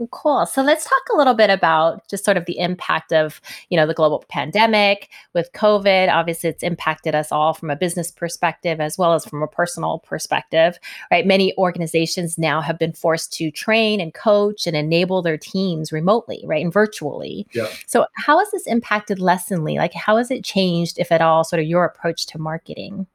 cool. 0.09 0.47
So 0.47 0.63
let's 0.63 0.85
talk 0.85 1.01
a 1.13 1.17
little 1.17 1.35
bit 1.35 1.51
about 1.51 2.07
just 2.07 2.25
sort 2.25 2.35
of 2.35 2.45
the 2.45 2.57
impact 2.57 3.13
of, 3.13 3.39
you 3.69 3.77
know, 3.77 3.85
the 3.85 3.93
global 3.93 4.25
pandemic 4.27 5.09
with 5.35 5.51
COVID. 5.53 6.11
Obviously, 6.11 6.49
it's 6.49 6.63
impacted 6.63 7.13
us 7.13 7.31
all 7.31 7.53
from 7.53 7.69
a 7.69 7.75
business 7.75 8.09
perspective 8.09 8.81
as 8.81 8.97
well 8.97 9.13
as 9.13 9.23
from 9.23 9.43
a 9.43 9.47
personal 9.47 9.99
perspective, 9.99 10.79
right? 11.11 11.27
Many 11.27 11.55
organizations 11.59 12.39
now 12.39 12.59
have 12.59 12.79
been 12.79 12.93
forced 12.93 13.33
to 13.33 13.51
train 13.51 14.01
and 14.01 14.15
coach 14.15 14.65
and 14.65 14.75
enable 14.75 15.21
their 15.21 15.37
teams 15.37 15.91
remotely, 15.91 16.41
right? 16.45 16.63
And 16.63 16.73
virtually. 16.73 17.45
Yeah. 17.53 17.67
So 17.85 18.07
how 18.15 18.39
has 18.39 18.49
this 18.49 18.65
impacted 18.65 19.19
Lessonly? 19.19 19.77
Like 19.77 19.93
how 19.93 20.17
has 20.17 20.31
it 20.31 20.43
changed, 20.43 20.97
if 20.97 21.11
at 21.11 21.21
all, 21.21 21.43
sort 21.43 21.59
of 21.59 21.67
your 21.67 21.85
approach 21.85 22.25
to 22.27 22.39
marketing? 22.39 23.05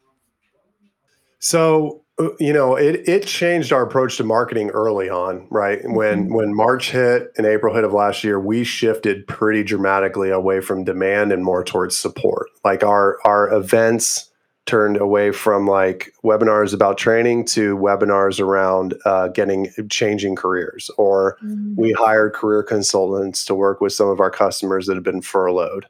So 1.41 2.03
you 2.41 2.53
know 2.53 2.77
it 2.77 3.07
it 3.07 3.27
changed 3.27 3.73
our 3.73 3.83
approach 3.83 4.17
to 4.17 4.25
marketing 4.25 4.71
early 4.71 5.09
on 5.11 5.47
right 5.51 5.81
when 5.85 6.25
mm-hmm. 6.25 6.35
when 6.35 6.55
march 6.55 6.91
hit 6.91 7.31
and 7.37 7.47
april 7.47 7.75
hit 7.75 7.85
of 7.85 7.93
last 7.93 8.25
year 8.25 8.41
we 8.41 8.65
shifted 8.65 9.27
pretty 9.27 9.63
dramatically 9.63 10.31
away 10.31 10.61
from 10.61 10.85
demand 10.85 11.31
and 11.31 11.45
more 11.45 11.63
towards 11.63 11.97
support 11.97 12.49
like 12.65 12.83
our 12.83 13.19
our 13.25 13.53
events 13.53 14.31
turned 14.65 14.97
away 14.97 15.31
from 15.31 15.67
like 15.67 16.13
webinars 16.25 16.73
about 16.73 16.99
training 16.99 17.45
to 17.45 17.77
webinars 17.77 18.41
around 18.41 18.95
uh, 19.05 19.29
getting 19.29 19.71
changing 19.89 20.35
careers 20.35 20.91
or 20.97 21.37
mm-hmm. 21.45 21.75
we 21.77 21.93
hired 21.93 22.33
career 22.33 22.63
consultants 22.63 23.45
to 23.45 23.55
work 23.55 23.81
with 23.81 23.93
some 23.93 24.09
of 24.09 24.21
our 24.21 24.31
customers 24.31 24.87
that 24.87 24.95
have 24.95 25.05
been 25.05 25.23
furloughed 25.23 25.87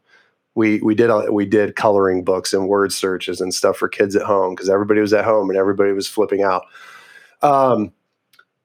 we 0.57 0.81
we 0.81 0.95
did 0.95 1.11
we 1.31 1.47
did 1.47 1.77
coloring 1.77 2.25
books 2.25 2.53
and 2.53 2.67
word 2.67 2.91
searches 2.91 3.41
and 3.41 3.55
stuff 3.55 3.77
for 3.77 3.89
kids 3.89 4.17
at 4.17 4.23
home 4.23 4.55
because 4.55 4.71
everybody 4.71 5.01
was 5.01 5.13
at 5.13 5.25
home 5.25 5.51
and 5.51 5.59
everybody 5.59 5.93
was 5.93 6.09
flipping 6.09 6.43
out. 6.43 6.65
Um, 7.43 7.93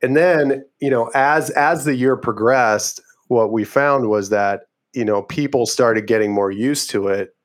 and 0.01 0.15
then 0.15 0.65
you 0.79 0.89
know 0.89 1.11
as 1.13 1.51
as 1.51 1.85
the 1.85 1.93
year 1.93 2.15
progressed, 2.15 3.01
what 3.27 3.51
we 3.51 3.65
found 3.65 4.09
was 4.09 4.29
that 4.29 4.63
you 4.93 5.05
know 5.05 5.21
people 5.21 5.65
started 5.65 6.07
getting 6.07 6.31
more 6.31 6.49
used 6.49 6.89
to 6.91 7.09
it. 7.09 7.35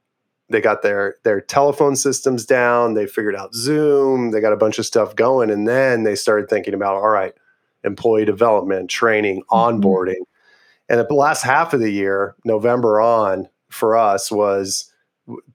They 0.48 0.60
got 0.60 0.82
their 0.82 1.16
their 1.24 1.40
telephone 1.40 1.96
systems 1.96 2.46
down. 2.46 2.94
They 2.94 3.08
figured 3.08 3.34
out 3.34 3.52
Zoom. 3.52 4.30
They 4.30 4.40
got 4.40 4.52
a 4.52 4.56
bunch 4.56 4.78
of 4.78 4.86
stuff 4.86 5.16
going, 5.16 5.50
and 5.50 5.66
then 5.66 6.04
they 6.04 6.14
started 6.14 6.48
thinking 6.48 6.72
about 6.72 6.94
all 6.94 7.08
right, 7.08 7.34
employee 7.82 8.24
development, 8.24 8.90
training, 8.90 9.42
mm-hmm. 9.50 9.82
onboarding. 9.82 10.22
And 10.88 11.00
the 11.00 11.14
last 11.14 11.42
half 11.42 11.74
of 11.74 11.80
the 11.80 11.90
year, 11.90 12.36
November 12.44 13.00
on, 13.00 13.48
for 13.76 13.96
us 13.96 14.30
was 14.30 14.90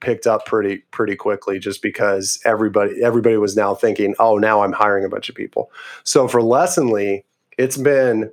picked 0.00 0.26
up 0.26 0.44
pretty 0.46 0.78
pretty 0.90 1.16
quickly 1.16 1.58
just 1.58 1.80
because 1.80 2.38
everybody 2.44 3.02
everybody 3.02 3.36
was 3.36 3.56
now 3.56 3.74
thinking 3.74 4.14
oh 4.18 4.36
now 4.36 4.62
i'm 4.62 4.72
hiring 4.72 5.04
a 5.04 5.08
bunch 5.08 5.28
of 5.28 5.34
people. 5.34 5.70
So 6.04 6.28
for 6.28 6.40
lessonly 6.40 7.24
it's 7.58 7.76
been 7.76 8.30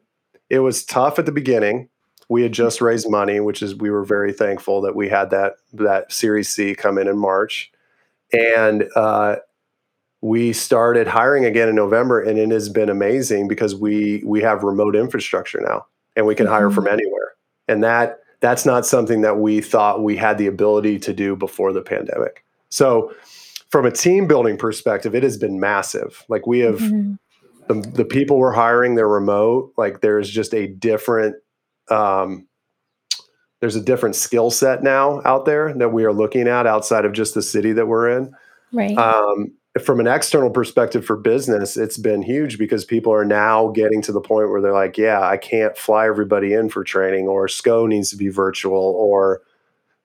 it 0.50 0.60
was 0.60 0.84
tough 0.84 1.20
at 1.20 1.26
the 1.26 1.32
beginning. 1.32 1.90
We 2.28 2.44
had 2.44 2.52
just 2.52 2.82
raised 2.82 3.10
money 3.10 3.40
which 3.40 3.62
is 3.62 3.76
we 3.76 3.90
were 3.90 4.04
very 4.04 4.34
thankful 4.34 4.82
that 4.82 4.96
we 4.96 5.08
had 5.08 5.30
that 5.30 5.54
that 5.74 6.12
series 6.12 6.50
c 6.50 6.76
come 6.76 6.98
in 6.98 7.08
in 7.08 7.18
march. 7.18 7.72
And 8.32 8.88
uh, 8.96 9.38
we 10.22 10.54
started 10.54 11.08
hiring 11.08 11.46
again 11.46 11.70
in 11.70 11.76
november 11.76 12.22
and 12.22 12.38
it 12.38 12.52
has 12.52 12.68
been 12.68 12.90
amazing 12.90 13.48
because 13.48 13.74
we 13.76 14.22
we 14.26 14.42
have 14.42 14.64
remote 14.64 14.96
infrastructure 14.96 15.62
now 15.62 15.86
and 16.18 16.26
we 16.26 16.36
can 16.36 16.46
mm-hmm. 16.46 16.56
hire 16.56 16.70
from 16.70 16.88
anywhere. 16.88 17.34
And 17.70 17.84
that 17.84 18.20
that's 18.40 18.66
not 18.66 18.86
something 18.86 19.22
that 19.22 19.38
we 19.38 19.62
thought 19.62 20.04
we 20.04 20.16
had 20.16 20.38
the 20.38 20.48
ability 20.48 21.00
to 21.00 21.14
do 21.14 21.36
before 21.36 21.74
the 21.74 21.82
pandemic. 21.82 22.46
So, 22.70 23.14
from 23.70 23.86
a 23.86 23.92
team 23.92 24.28
building 24.28 24.58
perspective, 24.58 25.14
it 25.14 25.24
has 25.24 25.38
been 25.38 25.60
massive. 25.60 26.26
Like 26.28 26.48
we 26.48 26.60
have 26.60 26.80
mm-hmm. 26.80 27.14
the, 27.68 27.88
the 27.90 28.06
people 28.06 28.38
we're 28.38 28.52
hiring, 28.52 28.96
they're 28.96 29.08
remote. 29.08 29.74
Like 29.78 30.02
there's 30.02 30.30
just 30.30 30.54
a 30.56 30.68
different 30.68 31.36
um, 31.90 32.48
there's 33.60 33.76
a 33.76 33.82
different 33.82 34.16
skill 34.16 34.52
set 34.52 34.84
now 34.84 35.22
out 35.26 35.46
there 35.46 35.74
that 35.74 35.90
we 35.90 36.06
are 36.06 36.14
looking 36.14 36.48
at 36.48 36.66
outside 36.66 37.06
of 37.06 37.14
just 37.14 37.34
the 37.34 37.42
city 37.42 37.74
that 37.74 37.88
we're 37.88 38.18
in. 38.18 38.34
Right. 38.72 38.98
Um, 38.98 39.52
from 39.78 40.00
an 40.00 40.08
external 40.08 40.50
perspective 40.50 41.06
for 41.06 41.16
business, 41.16 41.78
it's 41.78 41.98
been 41.98 42.22
huge 42.22 42.58
because 42.58 42.86
people 42.86 43.14
are 43.14 43.26
now 43.26 43.68
getting 43.68 44.02
to 44.02 44.12
the 44.12 44.22
point 44.22 44.50
where 44.50 44.62
they're 44.62 44.74
like, 44.74 44.98
yeah, 44.98 45.22
I 45.22 45.38
can't 45.38 45.78
fly 45.78 46.08
everybody 46.08 46.54
in 46.54 46.70
for 46.70 46.84
training, 46.84 47.28
or 47.28 47.48
SKO 47.48 47.88
needs 47.88 48.10
to 48.10 48.18
be 48.18 48.30
virtual, 48.30 48.96
or 48.98 49.42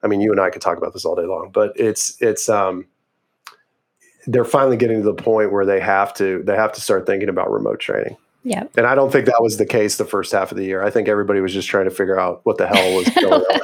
I 0.03 0.07
mean, 0.07 0.21
you 0.21 0.31
and 0.31 0.41
I 0.41 0.51
could 0.51 0.61
talk 0.61 0.77
about 0.77 0.93
this 0.93 1.05
all 1.07 1.17
day 1.17 1.25
long, 1.25 1.51
but 1.53 1.73
it's 1.77 2.21
it's 2.21 2.49
um 2.49 2.87
they're 4.27 4.45
finally 4.45 4.77
getting 4.77 4.99
to 4.99 5.05
the 5.05 5.15
point 5.15 5.53
where 5.53 5.65
they 5.65 5.81
have 5.81 6.13
to 6.15 6.43
they 6.45 6.57
have 6.57 6.73
to 6.73 6.81
start 6.81 7.07
thinking 7.07 7.31
about 7.31 7.51
remote 7.51 7.81
training. 7.81 8.17
Yeah. 8.43 8.65
And 8.77 8.87
I 8.87 8.95
don't 8.95 9.11
think 9.11 9.25
that 9.27 9.43
was 9.43 9.57
the 9.57 9.65
case 9.65 9.97
the 9.97 10.05
first 10.05 10.31
half 10.33 10.53
of 10.53 10.59
the 10.59 10.65
year. 10.65 10.83
I 10.83 10.91
think 10.91 11.09
everybody 11.09 11.41
was 11.41 11.55
just 11.55 11.67
trying 11.67 11.87
to 11.87 11.91
figure 11.91 12.21
out 12.21 12.41
what 12.45 12.59
the 12.59 12.67
hell 12.67 12.95
was 12.95 13.09
going 13.09 13.33
on. 13.51 13.61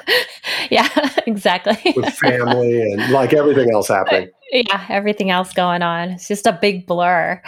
yeah, 0.72 0.88
exactly. 1.26 1.92
With 1.96 2.12
family 2.14 2.92
and 2.92 3.12
like 3.12 3.32
everything 3.32 3.70
else 3.72 3.88
happening. 3.88 4.30
Yeah, 4.52 4.84
everything 4.88 5.30
else 5.30 5.52
going 5.52 5.82
on. 5.82 6.10
It's 6.10 6.28
just 6.28 6.46
a 6.46 6.52
big 6.52 6.86
blur. 6.86 7.40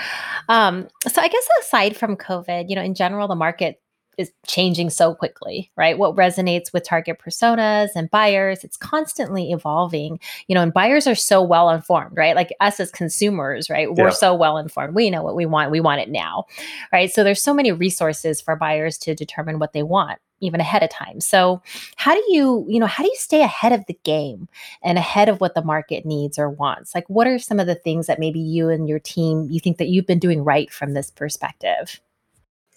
Um, 0.49 0.89
so 1.07 1.21
I 1.21 1.29
guess 1.29 1.49
aside 1.61 1.97
from 1.97 2.17
COVID, 2.17 2.69
you 2.69 2.77
know, 2.77 2.83
in 2.83 2.95
general, 2.95 3.29
the 3.29 3.35
market 3.35 3.82
is 4.19 4.33
changing 4.47 4.91
so 4.91 5.15
quickly, 5.15 5.71
right? 5.77 5.99
What 5.99 6.17
resonates 6.17 6.73
with 6.73 6.85
target 6.85 7.19
personas 7.19 7.89
and 7.95 8.11
buyers, 8.11 8.65
it's 8.65 8.77
constantly 8.77 9.53
evolving. 9.53 10.21
You 10.47 10.55
know, 10.55 10.63
and 10.63 10.73
buyers 10.73 11.07
are 11.07 11.15
so 11.15 11.43
well 11.43 11.71
informed, 11.71 12.17
right? 12.17 12.37
Like 12.37 12.55
us 12.61 12.81
as 12.81 12.91
consumers, 12.91 13.71
right? 13.71 13.93
We're 13.93 14.11
so 14.11 14.35
well 14.35 14.59
informed. 14.59 14.95
We 14.95 15.11
know 15.11 15.23
what 15.23 15.37
we 15.37 15.47
want. 15.47 15.71
We 15.71 15.81
want 15.81 16.01
it 16.01 16.11
now, 16.11 16.45
right? 16.93 17.11
So 17.11 17.25
there's 17.25 17.43
so 17.43 17.55
many 17.55 17.73
resources 17.73 18.41
for 18.41 18.57
buyers 18.57 18.99
to 18.99 19.15
determine 19.15 19.59
what 19.59 19.73
they 19.73 19.83
want 19.83 20.19
even 20.43 20.61
ahead 20.61 20.83
of 20.83 20.91
time. 20.91 21.21
So 21.21 21.63
how 21.97 22.15
do 22.15 22.25
you, 22.29 22.67
you 22.69 22.79
know, 22.81 22.87
how 22.87 23.03
do 23.03 23.09
you 23.09 23.17
stay 23.17 23.43
ahead 23.43 23.73
of 23.73 23.87
the 23.87 23.99
game 24.03 24.49
and 24.83 24.99
ahead 24.99 25.29
of 25.29 25.41
what 25.41 25.55
the 25.55 25.63
market 25.63 26.05
needs 26.05 26.39
or 26.39 26.51
wants? 26.51 26.95
Like 26.95 27.09
what 27.09 27.27
are 27.27 27.39
some 27.39 27.61
of 27.61 27.67
the 27.67 27.77
things 27.77 28.09
that 28.09 28.19
maybe 28.19 28.41
you 28.41 28.69
and 28.69 28.89
your 28.89 28.99
team 28.99 29.49
you 29.51 29.61
think 29.61 29.79
that 29.79 29.89
you've 29.89 30.07
been 30.07 30.19
doing 30.19 30.45
right 30.45 30.71
from 30.71 30.93
this 30.93 31.11
perspective? 31.11 32.01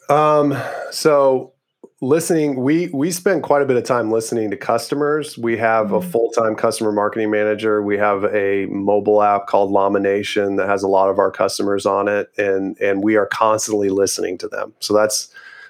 Um, 0.09 0.55
so 0.91 1.53
listening, 2.01 2.61
we 2.61 2.89
we 2.93 3.11
spend 3.11 3.43
quite 3.43 3.61
a 3.61 3.65
bit 3.65 3.77
of 3.77 3.83
time 3.83 4.11
listening 4.11 4.51
to 4.51 4.57
customers. 4.57 5.37
We 5.37 5.57
have 5.57 5.91
a 5.91 5.99
Mhm. 5.99 6.11
full-time 6.11 6.55
customer 6.55 6.91
marketing 6.91 7.31
manager. 7.31 7.81
We 7.81 7.97
have 7.97 8.23
a 8.25 8.67
mobile 8.67 9.21
app 9.23 9.47
called 9.47 9.71
Lamination 9.71 10.57
that 10.57 10.67
has 10.67 10.83
a 10.83 10.87
lot 10.87 11.09
of 11.09 11.17
our 11.17 11.31
customers 11.31 11.85
on 11.85 12.07
it, 12.07 12.29
and 12.37 12.77
and 12.79 13.03
we 13.03 13.15
are 13.15 13.25
constantly 13.25 13.89
listening 13.89 14.37
to 14.39 14.47
them. 14.47 14.73
So 14.79 14.93
that's 14.93 15.29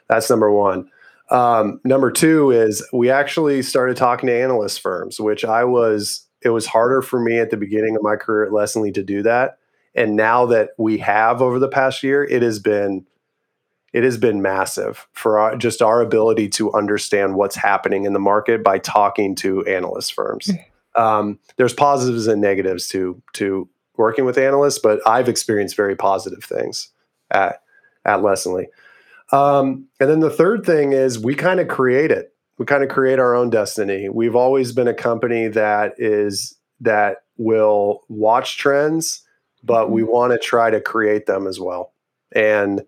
that's 0.09 0.29
number 0.29 0.51
one. 0.51 0.89
Um, 1.31 1.79
number 1.83 2.11
two 2.11 2.51
is 2.51 2.87
we 2.93 3.09
actually 3.09 3.63
started 3.63 3.97
talking 3.97 4.27
to 4.27 4.33
analyst 4.33 4.81
firms, 4.81 5.19
which 5.19 5.43
I 5.45 5.63
was 5.63 6.23
it 6.41 6.49
was 6.49 6.67
harder 6.67 7.01
for 7.01 7.19
me 7.19 7.39
at 7.39 7.49
the 7.49 7.57
beginning 7.57 7.95
of 7.95 8.03
my 8.03 8.15
career 8.15 8.45
at 8.45 8.51
Lessonly 8.51 8.93
to 8.93 9.01
do 9.03 9.23
that. 9.23 9.57
And 9.95 10.15
now 10.15 10.45
that 10.47 10.71
we 10.77 10.97
have 10.99 11.41
over 11.41 11.57
the 11.57 11.67
past 11.69 12.03
year, 12.03 12.23
it 12.23 12.43
has 12.43 12.59
been 12.59 13.05
it 13.95 14.03
has 14.03 14.17
been 14.17 14.41
massive 14.41 15.07
for 15.13 15.39
our, 15.39 15.55
just 15.55 15.81
our 15.81 16.01
ability 16.01 16.49
to 16.49 16.73
understand 16.73 17.35
what's 17.35 17.55
happening 17.55 18.03
in 18.03 18.11
the 18.11 18.19
market 18.19 18.61
by 18.61 18.77
talking 18.77 19.35
to 19.35 19.65
analyst 19.65 20.11
firms. 20.11 20.51
Um, 20.97 21.39
there's 21.55 21.73
positives 21.73 22.27
and 22.27 22.41
negatives 22.41 22.89
to 22.89 23.21
to 23.33 23.69
working 23.95 24.25
with 24.25 24.37
analysts, 24.37 24.79
but 24.79 24.99
I've 25.07 25.29
experienced 25.29 25.77
very 25.77 25.95
positive 25.95 26.43
things 26.43 26.89
at 27.31 27.61
at 28.03 28.19
Lessonly. 28.19 28.65
Um, 29.31 29.87
and 30.01 30.09
then 30.09 30.19
the 30.19 30.29
third 30.29 30.65
thing 30.65 30.91
is 30.91 31.17
we 31.17 31.33
kind 31.33 31.61
of 31.61 31.69
create 31.69 32.11
it. 32.11 32.33
We 32.57 32.65
kind 32.65 32.83
of 32.83 32.89
create 32.89 33.17
our 33.17 33.33
own 33.33 33.49
destiny. 33.49 34.09
We've 34.09 34.35
always 34.35 34.73
been 34.73 34.89
a 34.89 34.93
company 34.93 35.47
that 35.47 35.93
is 35.97 36.57
that 36.81 37.19
will 37.37 38.01
watch 38.09 38.57
trends, 38.57 39.21
but 39.63 39.89
we 39.89 40.03
want 40.03 40.33
to 40.33 40.37
try 40.37 40.69
to 40.69 40.81
create 40.81 41.27
them 41.27 41.47
as 41.47 41.61
well. 41.61 41.93
And 42.35 42.83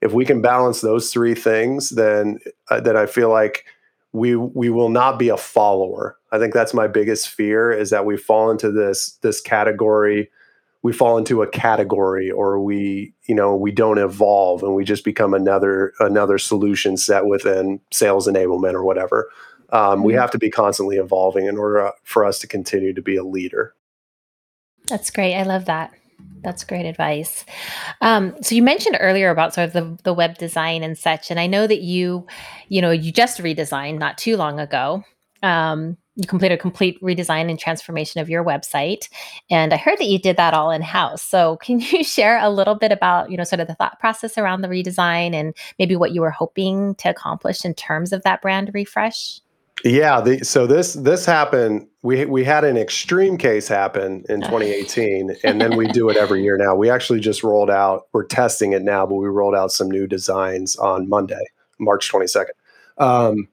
if 0.00 0.12
we 0.12 0.24
can 0.24 0.40
balance 0.42 0.80
those 0.80 1.12
three 1.12 1.34
things, 1.34 1.90
then 1.90 2.38
uh, 2.70 2.80
then 2.80 2.96
I 2.96 3.06
feel 3.06 3.30
like 3.30 3.64
we 4.12 4.36
we 4.36 4.70
will 4.70 4.88
not 4.88 5.18
be 5.18 5.28
a 5.28 5.36
follower. 5.36 6.16
I 6.32 6.38
think 6.38 6.54
that's 6.54 6.74
my 6.74 6.86
biggest 6.86 7.28
fear 7.28 7.70
is 7.70 7.90
that 7.90 8.04
we 8.06 8.16
fall 8.16 8.50
into 8.50 8.70
this 8.70 9.12
this 9.22 9.40
category. 9.40 10.30
We 10.82 10.92
fall 10.92 11.18
into 11.18 11.42
a 11.42 11.48
category, 11.48 12.30
or 12.30 12.60
we 12.60 13.12
you 13.24 13.34
know 13.34 13.56
we 13.56 13.72
don't 13.72 13.98
evolve, 13.98 14.62
and 14.62 14.74
we 14.74 14.84
just 14.84 15.04
become 15.04 15.34
another 15.34 15.92
another 16.00 16.38
solution 16.38 16.96
set 16.96 17.26
within 17.26 17.80
sales 17.90 18.28
enablement 18.28 18.74
or 18.74 18.84
whatever. 18.84 19.28
Um, 19.70 20.04
We 20.04 20.12
Mhm. 20.12 20.20
have 20.20 20.30
to 20.30 20.38
be 20.38 20.48
constantly 20.48 20.96
evolving 20.96 21.46
in 21.46 21.58
order 21.58 21.88
uh, 21.88 21.92
for 22.04 22.24
us 22.24 22.38
to 22.38 22.46
continue 22.46 22.94
to 22.94 23.02
be 23.02 23.16
a 23.16 23.24
leader. 23.24 23.74
That's 24.86 25.10
great. 25.10 25.34
I 25.34 25.42
love 25.42 25.64
that. 25.64 25.92
That's 26.42 26.64
great 26.64 26.86
advice. 26.86 27.44
Um, 28.00 28.34
so 28.40 28.54
you 28.54 28.62
mentioned 28.62 28.96
earlier 29.00 29.30
about 29.30 29.54
sort 29.54 29.66
of 29.66 29.72
the, 29.72 29.98
the 30.04 30.14
web 30.14 30.38
design 30.38 30.82
and 30.82 30.96
such, 30.96 31.30
and 31.30 31.40
I 31.40 31.46
know 31.46 31.66
that 31.66 31.82
you, 31.82 32.26
you 32.68 32.80
know, 32.80 32.90
you 32.90 33.10
just 33.10 33.38
redesigned 33.38 33.98
not 33.98 34.16
too 34.16 34.36
long 34.36 34.60
ago. 34.60 35.02
Um, 35.42 35.96
you 36.14 36.26
completed 36.26 36.54
a 36.54 36.58
complete 36.58 37.00
redesign 37.02 37.50
and 37.50 37.58
transformation 37.58 38.20
of 38.20 38.30
your 38.30 38.44
website, 38.44 39.08
and 39.50 39.74
I 39.74 39.76
heard 39.76 39.98
that 39.98 40.06
you 40.06 40.18
did 40.18 40.36
that 40.36 40.54
all 40.54 40.70
in 40.70 40.82
house. 40.82 41.22
So 41.22 41.56
can 41.56 41.80
you 41.92 42.04
share 42.04 42.38
a 42.38 42.48
little 42.48 42.74
bit 42.74 42.92
about, 42.92 43.30
you 43.30 43.36
know, 43.36 43.44
sort 43.44 43.60
of 43.60 43.66
the 43.66 43.74
thought 43.74 43.98
process 43.98 44.38
around 44.38 44.62
the 44.62 44.68
redesign 44.68 45.34
and 45.34 45.54
maybe 45.78 45.96
what 45.96 46.12
you 46.12 46.20
were 46.20 46.30
hoping 46.30 46.94
to 46.96 47.10
accomplish 47.10 47.64
in 47.64 47.74
terms 47.74 48.12
of 48.12 48.22
that 48.22 48.40
brand 48.40 48.70
refresh? 48.72 49.40
Yeah, 49.84 50.20
the, 50.20 50.38
so 50.44 50.66
this 50.66 50.94
this 50.94 51.26
happened. 51.26 51.86
We 52.02 52.24
we 52.24 52.44
had 52.44 52.64
an 52.64 52.76
extreme 52.76 53.36
case 53.36 53.68
happen 53.68 54.24
in 54.28 54.42
Uh. 54.42 54.46
2018, 54.48 55.36
and 55.44 55.60
then 55.60 55.76
we 55.76 55.86
do 55.88 56.08
it 56.08 56.16
every 56.16 56.42
year 56.44 56.56
now. 56.56 56.74
We 56.74 56.88
actually 56.90 57.20
just 57.20 57.42
rolled 57.44 57.70
out. 57.70 58.06
We're 58.12 58.24
testing 58.24 58.72
it 58.72 58.82
now, 58.82 59.06
but 59.06 59.16
we 59.16 59.28
rolled 59.28 59.54
out 59.54 59.70
some 59.72 59.90
new 59.90 60.06
designs 60.06 60.76
on 60.76 61.08
Monday, 61.08 61.44
March 61.78 62.10
22nd. 62.10 62.52
Um, 62.98 63.48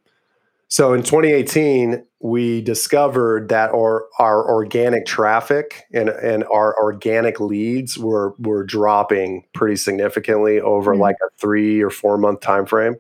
so 0.70 0.94
in 0.94 1.04
2018, 1.04 2.04
we 2.22 2.62
discovered 2.62 3.50
that 3.50 3.72
our 3.72 4.06
our 4.18 4.50
organic 4.50 5.06
traffic 5.06 5.84
and 5.94 6.08
and 6.10 6.46
our 6.46 6.74
organic 6.82 7.42
leads 7.42 7.98
were 7.98 8.34
were 8.40 8.64
dropping 8.64 9.44
pretty 9.54 9.76
significantly 9.76 10.62
over 10.62 10.96
Mm. 10.96 11.00
like 11.00 11.18
a 11.22 11.30
three 11.38 11.82
or 11.82 11.90
four 11.90 12.18
month 12.18 12.40
time 12.40 12.66
frame, 12.66 12.96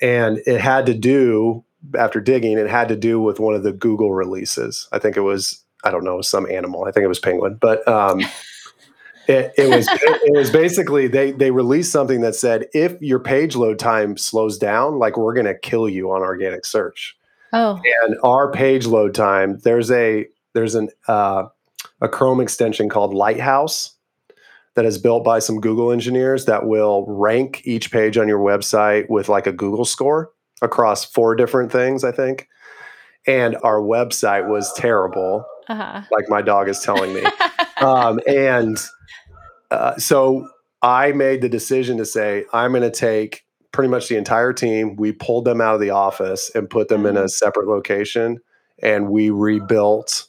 and 0.00 0.38
it 0.46 0.60
had 0.60 0.86
to 0.86 0.94
do 0.94 1.63
after 1.96 2.20
digging, 2.20 2.58
it 2.58 2.68
had 2.68 2.88
to 2.88 2.96
do 2.96 3.20
with 3.20 3.40
one 3.40 3.54
of 3.54 3.62
the 3.62 3.72
Google 3.72 4.12
releases. 4.12 4.88
I 4.92 4.98
think 4.98 5.16
it 5.16 5.22
was, 5.22 5.62
I 5.84 5.90
don't 5.90 6.04
know, 6.04 6.20
some 6.20 6.50
animal. 6.50 6.84
I 6.84 6.90
think 6.90 7.04
it 7.04 7.08
was 7.08 7.18
penguin, 7.18 7.58
but 7.60 7.86
um, 7.86 8.20
it, 9.28 9.52
it 9.56 9.68
was 9.68 9.86
it 9.90 10.36
was 10.36 10.50
basically 10.50 11.06
they 11.08 11.32
they 11.32 11.50
released 11.50 11.92
something 11.92 12.20
that 12.20 12.34
said 12.34 12.66
if 12.72 13.00
your 13.00 13.18
page 13.18 13.56
load 13.56 13.78
time 13.78 14.16
slows 14.16 14.58
down, 14.58 14.98
like 14.98 15.16
we're 15.16 15.34
going 15.34 15.46
to 15.46 15.58
kill 15.58 15.88
you 15.88 16.10
on 16.10 16.22
organic 16.22 16.64
search. 16.64 17.16
Oh, 17.52 17.80
And 18.06 18.16
our 18.24 18.50
page 18.50 18.86
load 18.86 19.14
time, 19.14 19.58
there's 19.60 19.90
a 19.90 20.26
there's 20.54 20.74
an 20.74 20.90
uh, 21.08 21.44
a 22.00 22.08
Chrome 22.08 22.40
extension 22.40 22.88
called 22.88 23.14
Lighthouse 23.14 23.94
that 24.74 24.84
is 24.84 24.98
built 24.98 25.24
by 25.24 25.38
some 25.38 25.60
Google 25.60 25.92
engineers 25.92 26.46
that 26.46 26.66
will 26.66 27.06
rank 27.06 27.62
each 27.64 27.92
page 27.92 28.18
on 28.18 28.26
your 28.26 28.40
website 28.40 29.08
with 29.08 29.28
like 29.28 29.46
a 29.46 29.52
Google 29.52 29.84
score 29.84 30.32
across 30.64 31.04
four 31.04 31.36
different 31.36 31.70
things, 31.70 32.02
I 32.02 32.12
think. 32.12 32.48
And 33.26 33.56
our 33.62 33.80
website 33.80 34.48
was 34.48 34.72
terrible, 34.74 35.46
uh-huh. 35.68 36.02
like 36.10 36.28
my 36.28 36.42
dog 36.42 36.68
is 36.68 36.80
telling 36.80 37.14
me. 37.14 37.24
um, 37.80 38.20
and 38.26 38.78
uh, 39.70 39.96
so 39.96 40.48
I 40.82 41.12
made 41.12 41.40
the 41.40 41.48
decision 41.48 41.96
to 41.98 42.04
say, 42.04 42.44
I'm 42.52 42.72
going 42.72 42.82
to 42.82 42.90
take 42.90 43.44
pretty 43.72 43.88
much 43.88 44.08
the 44.08 44.16
entire 44.16 44.52
team. 44.52 44.96
We 44.96 45.12
pulled 45.12 45.44
them 45.44 45.60
out 45.60 45.74
of 45.74 45.80
the 45.80 45.90
office 45.90 46.50
and 46.54 46.68
put 46.68 46.88
them 46.88 47.06
in 47.06 47.16
a 47.16 47.28
separate 47.28 47.66
location, 47.66 48.40
and 48.82 49.08
we 49.08 49.30
rebuilt 49.30 50.26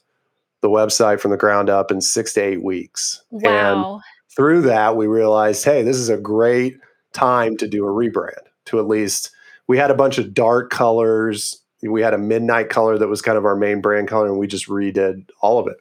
the 0.62 0.70
website 0.70 1.20
from 1.20 1.32
the 1.32 1.38
ground 1.38 1.70
up 1.70 1.92
in 1.92 2.02
six 2.02 2.34
to 2.34 2.42
eight 2.42 2.64
weeks. 2.64 3.22
And 3.32 3.44
wow. 3.82 4.02
through 4.36 4.64
that, 4.64 4.96
we 4.96 5.06
realized, 5.06 5.64
hey, 5.64 5.84
this 5.84 5.98
is 5.98 6.10
a 6.10 6.18
great 6.18 6.78
time 7.14 7.58
to 7.58 7.68
do 7.68 7.86
a 7.86 7.90
rebrand. 7.90 8.34
To 8.68 8.80
at 8.80 8.88
least, 8.88 9.30
we 9.68 9.78
had 9.78 9.92
a 9.92 9.96
bunch 9.96 10.18
of 10.18 10.34
dark 10.34 10.70
colors. 10.70 11.62
We 11.82 12.02
had 12.02 12.14
a 12.14 12.18
midnight 12.18 12.70
color 12.70 12.98
that 12.98 13.08
was 13.08 13.22
kind 13.22 13.38
of 13.38 13.46
our 13.46 13.56
main 13.56 13.82
brand 13.82 14.08
color, 14.08 14.28
and 14.28 14.40
we 14.40 14.48
just 14.48 14.68
redid 14.68 15.30
all 15.42 15.60
of 15.60 15.68
it. 15.68 15.78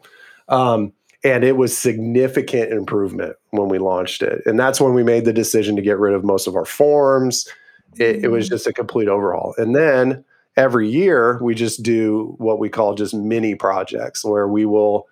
Um, 0.48 0.92
and 1.22 1.42
it 1.42 1.56
was 1.56 1.76
significant 1.76 2.70
improvement 2.72 3.36
when 3.50 3.68
we 3.68 3.78
launched 3.78 4.22
it. 4.22 4.42
And 4.44 4.60
that's 4.60 4.80
when 4.80 4.92
we 4.92 5.02
made 5.02 5.24
the 5.24 5.32
decision 5.32 5.74
to 5.76 5.82
get 5.82 5.98
rid 5.98 6.12
of 6.12 6.22
most 6.22 6.46
of 6.46 6.54
our 6.54 6.66
forms. 6.66 7.48
It, 7.96 8.24
it 8.24 8.28
was 8.28 8.46
Mm. 8.46 8.50
just 8.50 8.66
a 8.66 8.72
complete 8.72 9.08
overhaul. 9.08 9.54
And 9.56 9.74
then 9.74 10.24
every 10.56 10.88
year 10.88 11.38
we 11.42 11.54
just 11.54 11.82
do 11.82 12.34
what 12.38 12.58
we 12.58 12.68
call 12.68 12.94
just 12.94 13.14
mini 13.14 13.54
projects 13.54 14.24
where 14.24 14.46
we 14.46 14.66
will 14.66 15.06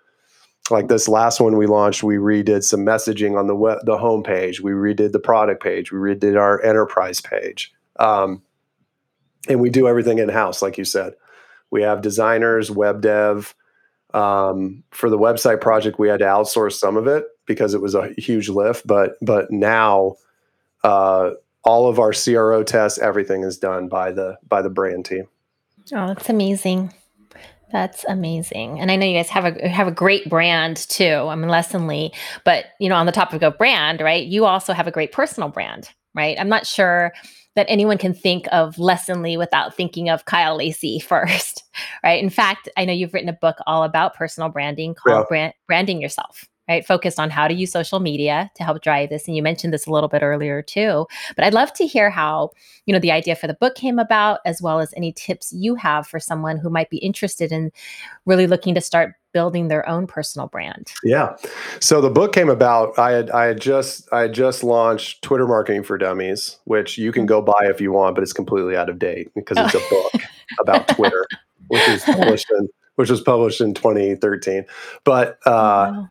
like 0.70 0.88
this 0.88 1.08
last 1.08 1.40
one 1.40 1.56
we 1.56 1.66
launched, 1.66 2.02
we 2.02 2.16
redid 2.16 2.62
some 2.62 2.80
messaging 2.80 3.36
on 3.38 3.46
the 3.46 3.56
web, 3.56 3.78
the 3.84 3.96
homepage. 3.96 4.60
We 4.60 4.72
redid 4.72 5.12
the 5.12 5.18
product 5.18 5.62
page. 5.62 5.90
We 5.90 5.98
redid 5.98 6.38
our 6.38 6.62
enterprise 6.62 7.20
page. 7.20 7.72
Um, 7.98 8.42
and 9.48 9.60
we 9.60 9.70
do 9.70 9.88
everything 9.88 10.18
in 10.18 10.28
house, 10.28 10.62
like 10.62 10.78
you 10.78 10.84
said. 10.84 11.14
We 11.70 11.82
have 11.82 12.02
designers, 12.02 12.70
web 12.70 13.00
dev. 13.00 13.54
Um, 14.14 14.84
for 14.90 15.08
the 15.08 15.18
website 15.18 15.60
project, 15.60 15.98
we 15.98 16.08
had 16.08 16.18
to 16.18 16.26
outsource 16.26 16.74
some 16.74 16.96
of 16.96 17.06
it 17.06 17.24
because 17.46 17.72
it 17.72 17.80
was 17.80 17.94
a 17.94 18.12
huge 18.18 18.48
lift. 18.48 18.86
But 18.86 19.16
but 19.22 19.50
now, 19.50 20.16
uh, 20.84 21.30
all 21.64 21.88
of 21.88 21.98
our 21.98 22.12
CRO 22.12 22.62
tests, 22.62 22.98
everything 22.98 23.42
is 23.42 23.56
done 23.56 23.88
by 23.88 24.12
the 24.12 24.38
by 24.46 24.60
the 24.62 24.70
brand 24.70 25.06
team. 25.06 25.28
Oh, 25.94 26.06
that's 26.08 26.28
amazing. 26.28 26.92
That's 27.72 28.04
amazing. 28.04 28.80
And 28.80 28.90
I 28.90 28.96
know 28.96 29.06
you 29.06 29.16
guys 29.16 29.30
have 29.30 29.56
a 29.56 29.68
have 29.68 29.88
a 29.88 29.92
great 29.92 30.28
brand 30.28 30.76
too. 30.76 31.26
I 31.28 31.34
mean, 31.34 31.50
Lessonly, 31.50 32.14
but 32.44 32.66
you 32.78 32.90
know, 32.90 32.96
on 32.96 33.06
the 33.06 33.12
topic 33.12 33.42
of 33.42 33.56
brand, 33.56 34.02
right? 34.02 34.26
You 34.26 34.44
also 34.44 34.74
have 34.74 34.86
a 34.86 34.92
great 34.92 35.10
personal 35.10 35.48
brand, 35.48 35.88
right? 36.14 36.38
I'm 36.38 36.50
not 36.50 36.66
sure 36.66 37.12
that 37.54 37.66
anyone 37.68 37.98
can 37.98 38.14
think 38.14 38.46
of 38.52 38.76
Lessonly 38.76 39.36
without 39.36 39.74
thinking 39.74 40.08
of 40.08 40.24
Kyle 40.24 40.56
Lacey 40.56 40.98
first, 41.06 41.64
right? 42.02 42.22
In 42.22 42.30
fact, 42.30 42.68
I 42.76 42.84
know 42.84 42.92
you've 42.92 43.14
written 43.14 43.28
a 43.28 43.34
book 43.34 43.56
all 43.66 43.84
about 43.84 44.14
personal 44.14 44.48
branding 44.48 44.94
called 44.94 45.20
yeah. 45.20 45.28
Brand- 45.28 45.54
Branding 45.66 46.00
Yourself, 46.00 46.48
right? 46.68 46.86
Focused 46.86 47.20
on 47.20 47.30
how 47.30 47.48
to 47.48 47.54
use 47.54 47.70
social 47.70 48.00
media 48.00 48.50
to 48.56 48.64
help 48.64 48.82
drive 48.82 49.10
this. 49.10 49.26
And 49.26 49.36
you 49.36 49.42
mentioned 49.42 49.72
this 49.72 49.86
a 49.86 49.90
little 49.90 50.08
bit 50.08 50.22
earlier 50.22 50.62
too. 50.62 51.06
But 51.36 51.44
I'd 51.44 51.54
love 51.54 51.72
to 51.74 51.86
hear 51.86 52.10
how, 52.10 52.50
you 52.86 52.92
know, 52.92 53.00
the 53.00 53.12
idea 53.12 53.36
for 53.36 53.46
the 53.46 53.54
book 53.54 53.74
came 53.74 53.98
about, 53.98 54.40
as 54.46 54.62
well 54.62 54.80
as 54.80 54.94
any 54.96 55.12
tips 55.12 55.52
you 55.52 55.74
have 55.74 56.06
for 56.06 56.20
someone 56.20 56.56
who 56.56 56.70
might 56.70 56.90
be 56.90 56.98
interested 56.98 57.52
in 57.52 57.70
really 58.26 58.46
looking 58.46 58.74
to 58.74 58.80
start 58.80 59.14
building 59.32 59.68
their 59.68 59.88
own 59.88 60.06
personal 60.06 60.48
brand. 60.48 60.92
Yeah. 61.02 61.36
So 61.80 62.00
the 62.00 62.10
book 62.10 62.32
came 62.32 62.48
about. 62.48 62.98
I 62.98 63.12
had 63.12 63.30
I 63.30 63.46
had 63.46 63.60
just 63.60 64.08
I 64.12 64.22
had 64.22 64.32
just 64.32 64.62
launched 64.62 65.22
Twitter 65.22 65.46
Marketing 65.46 65.82
for 65.82 65.98
Dummies, 65.98 66.58
which 66.64 66.98
you 66.98 67.12
can 67.12 67.26
go 67.26 67.40
buy 67.40 67.62
if 67.64 67.80
you 67.80 67.92
want, 67.92 68.14
but 68.14 68.22
it's 68.22 68.32
completely 68.32 68.76
out 68.76 68.88
of 68.88 68.98
date 68.98 69.30
because 69.34 69.58
it's 69.58 69.74
a 69.74 69.90
book 69.90 70.22
about 70.60 70.88
Twitter, 70.88 71.26
which 71.68 71.88
is 71.88 72.02
published 72.06 72.46
in 72.58 72.68
which 72.96 73.10
was 73.10 73.22
published 73.22 73.60
in 73.60 73.74
2013. 73.74 74.66
But 75.04 75.38
uh, 75.46 75.92
wow 75.92 76.08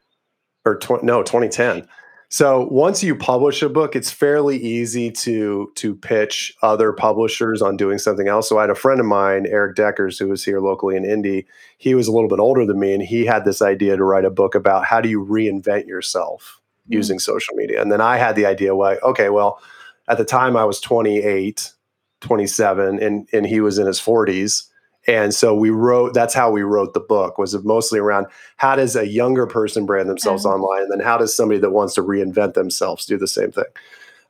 or 0.66 0.78
tw- 0.78 1.04
no 1.04 1.24
2010 1.24 1.88
so 2.32 2.66
once 2.72 3.04
you 3.04 3.14
publish 3.14 3.62
a 3.62 3.68
book 3.68 3.96
it's 3.96 4.10
fairly 4.10 4.58
easy 4.58 5.12
to 5.12 5.72
to 5.76 5.96
pitch 5.96 6.56
other 6.62 6.94
publishers 6.94 7.62
on 7.62 7.76
doing 7.76 7.98
something 7.98 8.30
else. 8.30 8.48
So 8.48 8.58
i 8.58 8.62
had 8.62 8.70
a 8.70 8.76
friend 8.76 9.00
of 9.00 9.06
mine 9.06 9.46
Erik 9.46 9.76
Deckers 9.76 10.18
who 10.18 10.30
was 10.30 10.44
here 10.44 10.62
locally 10.62 10.96
in 10.96 11.06
indy. 11.06 11.46
He 11.78 11.94
was 11.94 12.08
a 12.08 12.12
little 12.12 12.30
bit 12.30 12.40
older 12.40 12.66
than 12.66 12.80
me 12.80 12.94
and 12.94 13.04
he 13.04 13.26
had 13.26 13.44
this 13.44 13.62
idea 13.62 13.98
to 13.98 14.04
write 14.04 14.26
a 14.26 14.32
book 14.32 14.56
about 14.56 14.86
how 14.86 15.02
do 15.02 15.10
you 15.10 15.26
reinvent 15.26 15.88
yourself 15.88 16.62
mm-hmm. 16.84 16.94
using 16.94 17.20
social 17.20 17.54
media. 17.56 17.82
And 17.82 17.92
then 17.92 18.02
i 18.02 18.18
had 18.18 18.36
the 18.36 18.46
idea 18.46 18.76
well 18.76 18.98
okay 19.04 19.30
well 19.30 19.62
at 20.08 20.18
the 20.18 20.26
time 20.26 20.56
i 20.56 20.64
was 20.64 20.80
28 20.80 21.74
27 22.22 23.04
and 23.04 23.28
and 23.34 23.46
he 23.46 23.60
was 23.60 23.78
in 23.78 23.88
his 23.88 24.00
40s 24.00 24.71
and 25.08 25.34
so 25.34 25.56
we 25.56 25.70
wrote 25.70 26.14
that's 26.14 26.34
how 26.34 26.52
we 26.52 26.62
wrote 26.62 26.94
the 26.94 27.00
book 27.00 27.38
was 27.38 27.56
mostly 27.64 28.00
around 28.00 28.28
how 28.58 28.76
does 28.76 28.96
a 28.96 29.08
younger 29.08 29.48
person 29.48 29.86
brand 29.86 30.10
themselves 30.10 30.46
mm-hmm. 30.46 30.62
online 30.62 30.84
and 30.84 30.92
then 30.92 31.00
how 31.00 31.18
does 31.18 31.36
somebody 31.36 31.60
that 31.60 31.72
wants 31.72 31.94
to 31.94 32.02
reinvent 32.02 32.54
themselves 32.54 33.06
do 33.06 33.18
the 33.18 33.28
same 33.28 33.52
thing 33.52 33.66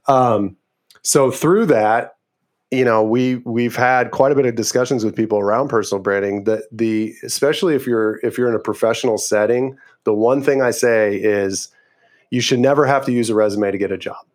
um, 0.07 0.55
so 1.03 1.29
through 1.31 1.65
that 1.65 2.15
you 2.71 2.85
know 2.85 3.03
we 3.03 3.35
we've 3.37 3.75
had 3.75 4.11
quite 4.11 4.31
a 4.31 4.35
bit 4.35 4.45
of 4.45 4.55
discussions 4.55 5.03
with 5.03 5.15
people 5.15 5.37
around 5.37 5.67
personal 5.67 6.01
branding 6.01 6.45
that 6.45 6.63
the 6.71 7.13
especially 7.23 7.75
if 7.75 7.85
you're 7.85 8.19
if 8.23 8.37
you're 8.37 8.49
in 8.49 8.55
a 8.55 8.59
professional 8.59 9.17
setting 9.17 9.77
the 10.05 10.13
one 10.13 10.41
thing 10.41 10.61
i 10.61 10.71
say 10.71 11.15
is 11.15 11.69
you 12.29 12.39
should 12.39 12.59
never 12.59 12.85
have 12.85 13.05
to 13.05 13.11
use 13.11 13.29
a 13.29 13.35
resume 13.35 13.71
to 13.71 13.77
get 13.77 13.91
a 13.91 13.97
job 13.97 14.25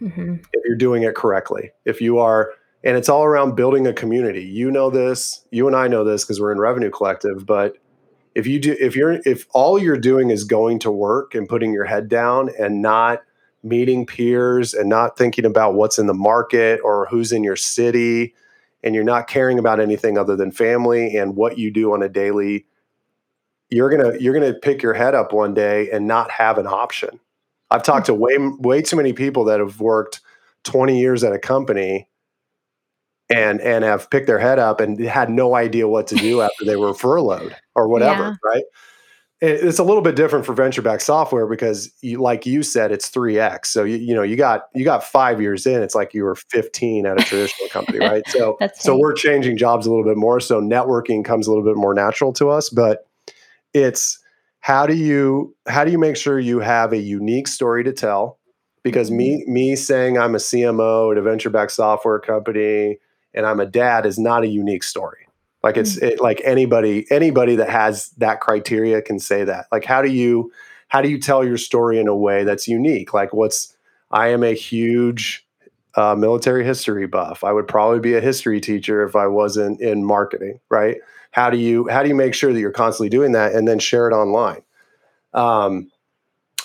mm-hmm. 0.00 0.34
if 0.34 0.62
you're 0.64 0.76
doing 0.76 1.02
it 1.02 1.14
correctly 1.14 1.70
if 1.86 2.00
you 2.00 2.18
are 2.18 2.52
and 2.82 2.96
it's 2.96 3.08
all 3.08 3.24
around 3.24 3.56
building 3.56 3.86
a 3.86 3.92
community. 3.92 4.44
You 4.44 4.70
know 4.70 4.90
this 4.90 5.44
you 5.50 5.66
and 5.66 5.76
i 5.76 5.88
know 5.88 6.04
this 6.04 6.24
because 6.24 6.40
we're 6.40 6.52
in 6.52 6.58
revenue 6.58 6.90
collective 6.90 7.46
but 7.46 7.76
if 8.34 8.46
you 8.46 8.58
do 8.58 8.76
if 8.80 8.96
you're 8.96 9.20
if 9.24 9.46
all 9.52 9.78
you're 9.78 9.98
doing 9.98 10.30
is 10.30 10.44
going 10.44 10.78
to 10.80 10.90
work 10.90 11.34
and 11.34 11.48
putting 11.48 11.72
your 11.72 11.84
head 11.84 12.08
down 12.08 12.50
and 12.58 12.82
not 12.82 13.22
meeting 13.62 14.06
peers 14.06 14.72
and 14.72 14.88
not 14.88 15.18
thinking 15.18 15.44
about 15.44 15.74
what's 15.74 15.98
in 15.98 16.06
the 16.06 16.14
market 16.14 16.80
or 16.82 17.06
who's 17.06 17.32
in 17.32 17.44
your 17.44 17.56
city 17.56 18.34
and 18.82 18.94
you're 18.94 19.04
not 19.04 19.28
caring 19.28 19.58
about 19.58 19.80
anything 19.80 20.16
other 20.16 20.34
than 20.34 20.50
family 20.50 21.16
and 21.16 21.36
what 21.36 21.58
you 21.58 21.70
do 21.70 21.92
on 21.92 22.02
a 22.02 22.08
daily 22.08 22.64
you're 23.70 23.88
going 23.88 24.12
to 24.12 24.22
you're 24.22 24.34
going 24.34 24.52
to 24.52 24.58
pick 24.58 24.82
your 24.82 24.94
head 24.94 25.14
up 25.14 25.32
one 25.32 25.54
day 25.54 25.90
and 25.90 26.06
not 26.06 26.30
have 26.30 26.58
an 26.58 26.66
option. 26.66 27.20
I've 27.70 27.84
talked 27.84 28.06
to 28.06 28.14
way 28.14 28.36
way 28.38 28.82
too 28.82 28.96
many 28.96 29.12
people 29.12 29.44
that 29.44 29.60
have 29.60 29.80
worked 29.80 30.20
20 30.64 30.98
years 30.98 31.24
at 31.24 31.32
a 31.32 31.38
company 31.38 32.08
and 33.30 33.60
and 33.60 33.84
have 33.84 34.10
picked 34.10 34.26
their 34.26 34.38
head 34.38 34.58
up 34.58 34.80
and 34.80 34.98
had 35.00 35.30
no 35.30 35.54
idea 35.54 35.88
what 35.88 36.06
to 36.08 36.16
do 36.16 36.40
after 36.40 36.64
they 36.64 36.76
were 36.76 36.92
furloughed 36.92 37.56
or 37.74 37.88
whatever, 37.88 38.22
yeah. 38.22 38.34
right? 38.44 38.64
It's 39.42 39.78
a 39.78 39.84
little 39.84 40.02
bit 40.02 40.16
different 40.16 40.44
for 40.44 40.52
venture 40.52 40.82
backed 40.82 41.00
software 41.00 41.46
because, 41.46 41.90
you, 42.02 42.20
like 42.20 42.44
you 42.44 42.62
said, 42.62 42.92
it's 42.92 43.08
three 43.08 43.38
x. 43.38 43.70
So 43.70 43.84
you, 43.84 43.96
you 43.96 44.14
know 44.14 44.22
you 44.22 44.36
got 44.36 44.64
you 44.74 44.84
got 44.84 45.02
five 45.02 45.40
years 45.40 45.64
in. 45.66 45.82
It's 45.82 45.94
like 45.94 46.12
you 46.12 46.24
were 46.24 46.34
fifteen 46.34 47.06
at 47.06 47.18
a 47.18 47.24
traditional 47.24 47.68
company, 47.70 47.98
right? 48.06 48.22
So 48.28 48.58
so 48.74 48.98
we're 48.98 49.14
changing 49.14 49.56
jobs 49.56 49.86
a 49.86 49.90
little 49.90 50.04
bit 50.04 50.18
more. 50.18 50.40
So 50.40 50.60
networking 50.60 51.24
comes 51.24 51.46
a 51.46 51.50
little 51.50 51.64
bit 51.64 51.76
more 51.76 51.94
natural 51.94 52.34
to 52.34 52.50
us, 52.50 52.68
but 52.68 53.06
it's 53.72 54.18
how 54.60 54.86
do 54.86 54.94
you 54.94 55.56
how 55.66 55.84
do 55.84 55.90
you 55.90 55.98
make 55.98 56.18
sure 56.18 56.38
you 56.38 56.60
have 56.60 56.92
a 56.92 56.98
unique 56.98 57.48
story 57.48 57.82
to 57.84 57.94
tell? 57.94 58.38
Because 58.82 59.10
me 59.10 59.40
mm-hmm. 59.40 59.52
me 59.54 59.76
saying 59.76 60.18
I'm 60.18 60.34
a 60.34 60.38
CMO 60.38 61.12
at 61.12 61.18
a 61.18 61.22
venture 61.22 61.48
backed 61.48 61.72
software 61.72 62.18
company 62.18 62.98
and 63.34 63.46
I'm 63.46 63.60
a 63.60 63.66
dad 63.66 64.06
is 64.06 64.18
not 64.18 64.42
a 64.42 64.48
unique 64.48 64.82
story. 64.82 65.26
Like 65.62 65.76
it's 65.76 65.96
mm-hmm. 65.96 66.06
it, 66.06 66.20
like 66.20 66.40
anybody 66.44 67.06
anybody 67.10 67.56
that 67.56 67.68
has 67.68 68.10
that 68.18 68.40
criteria 68.40 69.02
can 69.02 69.18
say 69.18 69.44
that. 69.44 69.66
Like 69.70 69.84
how 69.84 70.02
do 70.02 70.10
you 70.10 70.52
how 70.88 71.02
do 71.02 71.08
you 71.08 71.18
tell 71.18 71.44
your 71.44 71.58
story 71.58 71.98
in 71.98 72.08
a 72.08 72.16
way 72.16 72.44
that's 72.44 72.66
unique? 72.66 73.12
Like 73.14 73.32
what's 73.32 73.76
I 74.10 74.28
am 74.28 74.42
a 74.42 74.54
huge 74.54 75.46
uh, 75.94 76.14
military 76.14 76.64
history 76.64 77.06
buff. 77.06 77.44
I 77.44 77.52
would 77.52 77.68
probably 77.68 78.00
be 78.00 78.14
a 78.14 78.20
history 78.20 78.60
teacher 78.60 79.04
if 79.04 79.16
I 79.16 79.26
wasn't 79.26 79.80
in 79.80 80.04
marketing, 80.04 80.60
right? 80.68 80.98
How 81.32 81.50
do 81.50 81.58
you 81.58 81.88
how 81.88 82.02
do 82.02 82.08
you 82.08 82.14
make 82.14 82.34
sure 82.34 82.52
that 82.52 82.60
you're 82.60 82.72
constantly 82.72 83.08
doing 83.08 83.32
that 83.32 83.54
and 83.54 83.68
then 83.68 83.78
share 83.78 84.08
it 84.08 84.14
online? 84.14 84.62
Um, 85.32 85.90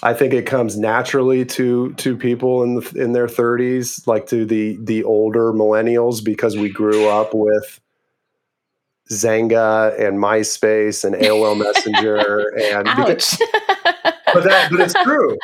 I 0.04 0.14
think 0.14 0.34
it 0.34 0.46
comes 0.46 0.78
naturally 0.78 1.46
to 1.46 1.94
to 1.94 2.18
people 2.18 2.64
in 2.64 2.76
the, 2.76 2.92
in 2.96 3.14
their 3.14 3.28
30s, 3.28 4.06
like 4.08 4.28
to 4.28 4.46
the 4.46 4.78
the 4.82 5.04
older 5.04 5.54
millennials, 5.54 6.24
because 6.24 6.58
we 6.58 6.70
grew 6.70 7.08
up 7.08 7.34
with 7.34 7.80
Xanga 9.12 10.00
and 10.00 10.18
MySpace 10.18 11.04
and 11.06 11.16
AOL 11.16 11.58
Messenger 11.64 12.54
and 12.58 12.86
because, 12.96 13.38
but 14.34 14.44
that 14.44 14.70
but 14.72 14.80
it's 14.80 14.94
true. 15.04 15.38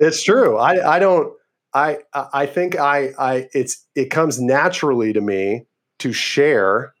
It's 0.00 0.22
true. 0.22 0.56
I 0.56 0.96
I 0.96 0.98
don't 0.98 1.32
I 1.74 1.98
I 2.14 2.46
think 2.46 2.78
I 2.78 3.12
I 3.18 3.48
it's 3.52 3.86
it 3.94 4.06
comes 4.06 4.40
naturally 4.40 5.12
to 5.12 5.20
me 5.20 5.66
to 5.98 6.12
share 6.12 6.94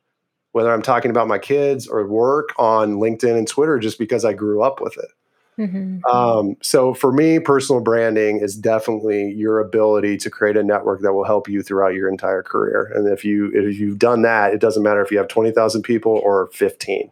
whether 0.52 0.72
I'm 0.72 0.82
talking 0.82 1.10
about 1.10 1.28
my 1.28 1.38
kids 1.38 1.86
or 1.86 2.06
work 2.06 2.50
on 2.58 2.96
LinkedIn 2.96 3.36
and 3.36 3.46
Twitter 3.46 3.78
just 3.78 3.98
because 3.98 4.24
I 4.24 4.32
grew 4.32 4.62
up 4.62 4.80
with 4.80 4.96
it. 4.96 5.10
Mm-hmm. 5.58 6.04
Um, 6.04 6.56
so 6.62 6.94
for 6.94 7.12
me, 7.12 7.40
personal 7.40 7.82
branding 7.82 8.38
is 8.40 8.54
definitely 8.54 9.32
your 9.32 9.58
ability 9.58 10.16
to 10.18 10.30
create 10.30 10.56
a 10.56 10.62
network 10.62 11.00
that 11.02 11.12
will 11.12 11.24
help 11.24 11.48
you 11.48 11.62
throughout 11.62 11.94
your 11.94 12.08
entire 12.08 12.42
career. 12.42 12.92
And 12.94 13.08
if 13.08 13.24
you 13.24 13.50
if 13.52 13.78
you've 13.78 13.98
done 13.98 14.22
that, 14.22 14.54
it 14.54 14.60
doesn't 14.60 14.82
matter 14.82 15.02
if 15.02 15.10
you 15.10 15.18
have 15.18 15.28
twenty 15.28 15.50
thousand 15.50 15.82
people 15.82 16.20
or 16.24 16.48
fifteen. 16.52 17.10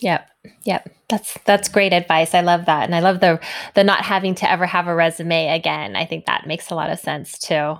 Yep. 0.00 0.28
Yep. 0.64 0.90
That's 1.08 1.38
that's 1.44 1.68
great 1.68 1.92
advice. 1.92 2.34
I 2.34 2.40
love 2.40 2.66
that. 2.66 2.84
And 2.84 2.94
I 2.94 3.00
love 3.00 3.20
the 3.20 3.40
the 3.74 3.84
not 3.84 4.04
having 4.04 4.34
to 4.36 4.50
ever 4.50 4.66
have 4.66 4.88
a 4.88 4.94
resume 4.94 5.48
again. 5.48 5.94
I 5.94 6.04
think 6.04 6.26
that 6.26 6.46
makes 6.46 6.70
a 6.70 6.74
lot 6.74 6.90
of 6.90 6.98
sense 6.98 7.38
too. 7.38 7.76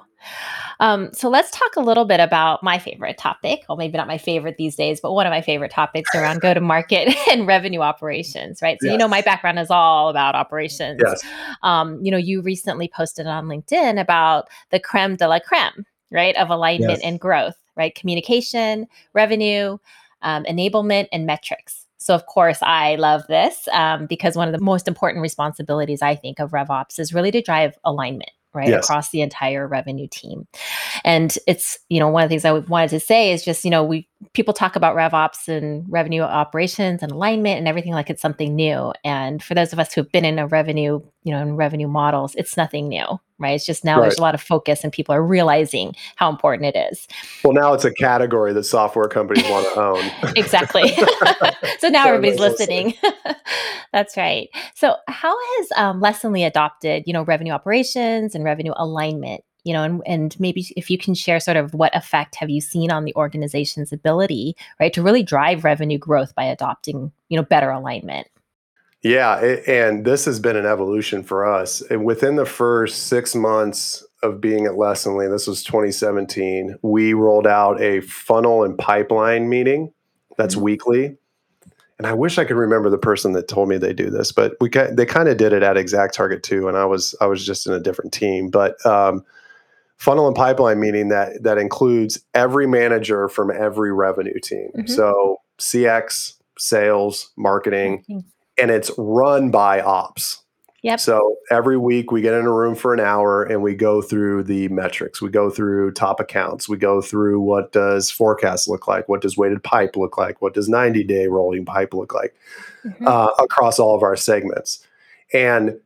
Um, 0.81 1.13
so 1.13 1.29
let's 1.29 1.51
talk 1.51 1.77
a 1.77 1.81
little 1.81 2.05
bit 2.05 2.21
about 2.21 2.63
my 2.63 2.79
favorite 2.79 3.19
topic. 3.19 3.65
Well, 3.69 3.77
maybe 3.77 3.97
not 3.97 4.07
my 4.07 4.19
favorite 4.19 4.57
these 4.57 4.77
days, 4.77 5.01
but 5.01 5.13
one 5.13 5.27
of 5.27 5.31
my 5.31 5.41
favorite 5.41 5.71
topics 5.71 6.15
around 6.15 6.41
go 6.41 6.53
to 6.53 6.61
market 6.61 7.15
and 7.31 7.47
revenue 7.47 7.81
operations, 7.81 8.61
right? 8.61 8.79
So, 8.81 8.87
yes. 8.87 8.93
you 8.93 8.99
know, 8.99 9.09
my 9.09 9.23
background 9.23 9.59
is 9.59 9.71
all 9.71 10.09
about 10.09 10.35
operations. 10.35 11.01
Yes. 11.03 11.25
Um, 11.63 11.99
you 12.03 12.11
know, 12.11 12.17
you 12.17 12.43
recently 12.43 12.89
posted 12.89 13.27
on 13.27 13.47
LinkedIn 13.47 14.01
about 14.01 14.49
the 14.71 14.81
creme 14.81 15.17
de 15.17 15.29
la 15.29 15.39
creme, 15.39 15.87
right, 16.11 16.37
of 16.37 16.51
alignment 16.51 16.99
yes. 16.99 17.01
and 17.03 17.19
growth, 17.19 17.57
right? 17.77 17.95
Communication, 17.95 18.87
revenue, 19.15 19.79
um, 20.23 20.45
enablement, 20.45 21.09
and 21.13 21.27
metrics. 21.27 21.87
So, 21.99 22.15
of 22.15 22.27
course, 22.27 22.59
I 22.63 22.97
love 22.97 23.27
this 23.27 23.67
um, 23.73 24.07
because 24.07 24.37
one 24.37 24.47
of 24.47 24.53
the 24.53 24.65
most 24.65 24.87
important 24.87 25.23
responsibilities 25.23 26.03
I 26.03 26.15
think 26.15 26.39
of 26.39 26.51
RevOps 26.51 27.01
is 27.01 27.13
really 27.13 27.31
to 27.33 27.43
drive 27.43 27.77
alignment 27.85 28.31
right 28.57 28.69
yes. 28.69 28.85
across 28.85 29.11
the 29.11 29.21
entire 29.21 29.69
revenue 29.69 30.09
team 30.11 30.47
and 31.05 31.39
it's 31.47 31.79
you 31.89 32.01
know 32.01 32.09
one 32.09 32.25
of 32.25 32.29
the 32.29 32.33
things 32.33 32.45
i 32.45 32.53
wanted 32.53 32.91
to 32.91 32.99
say 32.99 33.33
is 33.33 33.45
just 33.45 33.65
you 33.65 33.71
know 33.71 33.85
we 33.85 34.09
people 34.33 34.55
talk 34.55 34.77
about 34.77 34.95
rev 34.95 35.15
ops 35.15 35.49
and 35.49 35.85
revenue 35.89 36.23
operations 36.23 37.03
and 37.03 37.13
alignment 37.13 37.59
and 37.59 37.69
everything 37.69 37.93
like 37.93 38.11
it's 38.11 38.23
something 38.23 38.55
new. 38.55 38.93
And 39.05 39.43
for 39.43 39.55
those 39.55 39.73
of 39.73 39.79
us 39.79 39.93
who 39.93 40.01
have 40.01 40.13
been 40.13 40.25
in 40.25 40.39
a 40.39 40.47
revenue 40.47 41.01
you 41.27 41.33
know 41.33 41.43
in 41.43 41.57
revenue 41.57 41.89
models 41.89 42.35
it's 42.37 42.57
nothing 42.57 42.89
new 42.89 43.19
right? 43.39 43.55
It's 43.55 43.67
just 43.67 43.85
now 43.85 43.97
right. 43.97 44.03
there's 44.03 44.19
a 44.19 44.23
lot 44.23 44.35
of 44.35 44.41
focus 44.41 44.83
and 44.83 44.91
people 44.91 45.15
are 45.15 45.23
realizing 45.23 45.95
how 46.17 46.31
important 46.31 46.75
it 46.75 46.91
is. 46.91 47.07
Well 47.45 47.53
now 47.53 47.75
it's 47.75 47.85
a 47.85 47.93
category 47.93 48.53
that 48.55 48.65
software 48.65 49.09
companies 49.09 49.45
want 49.51 49.67
to 49.75 49.81
own. 49.81 50.33
Exactly. 50.37 50.97
So 51.79 51.89
now 51.89 52.07
everybody's 52.09 52.39
listening. 52.39 52.95
That's 53.93 54.17
right. 54.17 54.49
So 54.75 54.97
how 55.09 55.37
has 55.57 55.69
um, 55.77 56.01
lessonly 56.01 56.47
adopted 56.47 57.05
you 57.07 57.13
know 57.13 57.23
revenue 57.25 57.53
operations 57.53 58.35
and 58.35 58.45
revenue 58.45 58.73
alignment 58.77 59.43
you 59.67 59.73
know 59.73 59.83
and, 59.83 60.03
and 60.07 60.41
maybe 60.41 60.67
if 60.77 60.91
you 60.91 60.97
can 60.97 61.15
share 61.15 61.41
sort 61.41 61.57
of 61.57 61.75
what 61.75 61.95
effect 61.95 62.37
have 62.37 62.49
you 62.49 62.61
seen 62.61 62.91
on 62.91 63.05
the 63.05 63.15
organization's 63.17 63.93
ability 63.93 64.57
right 64.81 64.93
to 64.93 65.03
really 65.03 65.23
drive 65.23 65.65
revenue 65.65 65.99
growth 65.99 66.35
by 66.35 66.45
adopting 66.45 67.13
you 67.29 67.37
know 67.37 67.43
better 67.43 67.71
alignment 67.71 68.29
yeah, 69.03 69.39
it, 69.39 69.69
and 69.69 70.05
this 70.05 70.25
has 70.25 70.41
been 70.41 70.57
an 70.57 70.67
evolution 70.67 71.23
for 71.23 71.47
us. 71.47 71.81
And 71.81 72.05
within 72.05 72.35
the 72.35 72.47
first 72.47 73.07
six 73.07 73.37
months 73.37 74.05
of 74.25 74.41
being 74.41 74.67
at 74.67 74.73
Lessonly, 74.73 75.31
this 75.31 75.47
was 75.47 75.63
2017, 75.63 76.77
we 76.83 77.13
rolled 77.13 77.47
out 77.47 77.81
a 77.81 78.01
funnel 78.01 78.65
and 78.65 78.77
pipeline 78.77 79.49
meeting 79.49 79.93
that's 80.37 80.57
mm-hmm. 80.57 80.65
weekly. 80.65 81.17
And 81.99 82.07
I 82.07 82.13
wish 82.13 82.37
I 82.37 82.45
could 82.45 82.57
remember 82.57 82.91
the 82.91 82.99
person 82.99 83.33
that 83.33 83.49
told 83.49 83.69
me 83.69 83.79
they 83.79 83.93
do 83.93 84.11
this, 84.11 84.33
but 84.33 84.55
we 84.61 84.69
they 84.69 85.07
kind 85.07 85.29
of 85.29 85.37
did 85.37 85.53
it 85.53 85.63
at 85.63 85.79
Exact 85.79 86.13
Target 86.15 86.43
too, 86.43 86.69
and 86.69 86.77
I 86.77 86.85
was 86.85 87.15
I 87.23 87.27
was 87.27 87.47
just 87.47 87.67
in 87.67 87.73
a 87.73 87.81
different 87.81 88.13
team. 88.13 88.51
But 88.51 88.85
um, 88.85 89.25
funnel 89.97 90.27
and 90.27 90.37
pipeline 90.37 90.81
meeting 90.81 91.09
that 91.09 91.43
that 91.43 91.59
includes 91.59 92.21
every 92.35 92.67
manager 92.67 93.29
from 93.29 93.51
every 93.51 93.93
revenue 93.93 94.39
team. 94.41 94.71
Mm-hmm. 94.77 94.87
So 94.87 95.41
CX, 95.59 96.35
sales, 96.59 97.31
marketing, 97.37 98.05
mm-hmm. 98.09 98.21
and 98.59 98.71
it's 98.71 98.91
run 98.99 99.51
by 99.51 99.81
ops. 99.81 100.43
Yep. 100.83 101.01
So 101.01 101.37
every 101.51 101.77
week 101.77 102.13
we 102.13 102.21
get 102.21 102.35
in 102.35 102.47
a 102.47 102.53
room 102.53 102.77
for 102.77 102.95
an 102.95 103.01
hour 103.01 103.43
and 103.43 103.61
we 103.61 103.75
go 103.75 104.01
through 104.01 104.45
the 104.45 104.69
metrics. 104.69 105.21
We 105.21 105.31
go 105.31 105.51
through 105.51 105.93
top 105.93 106.21
accounts. 106.21 106.69
We 106.69 106.77
go 106.77 107.01
through 107.01 107.41
what 107.41 107.73
does 107.73 108.09
forecast 108.09 108.69
look 108.69 108.87
like? 108.87 109.09
What 109.09 109.21
does 109.21 109.37
weighted 109.37 109.65
pipe 109.65 109.97
look 109.97 110.17
like? 110.17 110.41
What 110.41 110.55
does 110.55 110.69
90 110.69 111.03
day 111.03 111.27
rolling 111.27 111.65
pipe 111.65 111.93
look 111.93 112.15
like 112.15 112.37
mm-hmm. 112.85 113.05
uh, 113.05 113.31
across 113.41 113.81
all 113.81 113.97
of 113.97 114.05
our 114.05 114.15
segments? 114.15 114.87
And, 115.33 115.81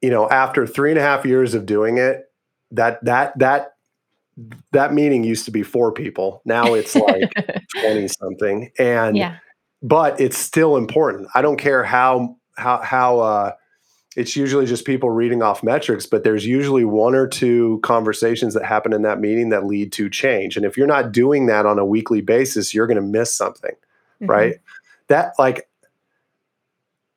you 0.00 0.10
know, 0.10 0.28
after 0.28 0.64
three 0.64 0.90
and 0.90 0.98
a 1.00 1.02
half 1.02 1.24
years 1.24 1.52
of 1.52 1.66
doing 1.66 1.98
it, 1.98 2.29
that, 2.72 3.04
that, 3.04 3.38
that, 3.38 3.74
that 4.72 4.92
meeting 4.94 5.24
used 5.24 5.44
to 5.44 5.50
be 5.50 5.62
four 5.62 5.92
people. 5.92 6.40
Now 6.44 6.74
it's 6.74 6.94
like 6.96 7.32
20 7.80 8.08
something. 8.08 8.70
And, 8.78 9.16
yeah. 9.16 9.36
but 9.82 10.20
it's 10.20 10.38
still 10.38 10.76
important. 10.76 11.28
I 11.34 11.42
don't 11.42 11.58
care 11.58 11.84
how 11.84 12.36
how 12.60 12.80
how 12.82 13.20
uh, 13.20 13.52
it's 14.16 14.36
usually 14.36 14.66
just 14.66 14.84
people 14.84 15.10
reading 15.10 15.42
off 15.42 15.62
metrics, 15.62 16.06
but 16.06 16.24
there's 16.24 16.46
usually 16.46 16.84
one 16.84 17.14
or 17.14 17.26
two 17.26 17.80
conversations 17.82 18.54
that 18.54 18.64
happen 18.64 18.92
in 18.92 19.02
that 19.02 19.20
meeting 19.20 19.48
that 19.48 19.66
lead 19.66 19.92
to 19.92 20.08
change. 20.10 20.56
And 20.56 20.66
if 20.66 20.76
you're 20.76 20.86
not 20.86 21.12
doing 21.12 21.46
that 21.46 21.66
on 21.66 21.78
a 21.78 21.84
weekly 21.84 22.20
basis, 22.20 22.74
you're 22.74 22.86
going 22.86 22.96
to 22.96 23.02
miss 23.02 23.34
something, 23.34 23.74
mm-hmm. 24.20 24.26
right? 24.26 24.54
That 25.08 25.32
like 25.38 25.68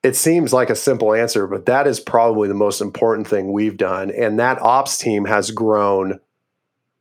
it 0.03 0.15
seems 0.17 0.51
like 0.51 0.69
a 0.69 0.75
simple 0.75 1.13
answer, 1.13 1.47
but 1.47 1.65
that 1.65 1.87
is 1.87 1.99
probably 1.99 2.47
the 2.49 2.53
most 2.53 2.81
important 2.81 3.27
thing 3.27 3.51
we've 3.51 3.77
done. 3.77 4.11
And 4.11 4.37
that 4.39 4.61
ops 4.61 4.97
team 4.97 5.25
has 5.25 5.49
grown 5.49 6.19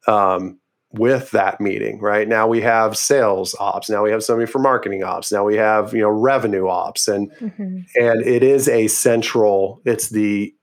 um, 0.06 0.60
with 0.92 1.30
that 1.30 1.60
meeting 1.60 1.98
right 2.00 2.28
now 2.28 2.46
we 2.46 2.60
have 2.60 2.96
sales 2.96 3.56
ops 3.58 3.88
now 3.88 4.02
we 4.02 4.10
have 4.10 4.22
somebody 4.22 4.50
for 4.50 4.58
marketing 4.58 5.02
ops 5.02 5.32
now 5.32 5.42
we 5.42 5.56
have 5.56 5.94
you 5.94 6.02
know 6.02 6.10
revenue 6.10 6.68
ops 6.68 7.08
and 7.08 7.32
mm-hmm. 7.32 7.78
and 7.98 8.26
it 8.26 8.42
is 8.42 8.68
a 8.68 8.86
central 8.88 9.80
it's 9.86 10.10
the 10.10 10.54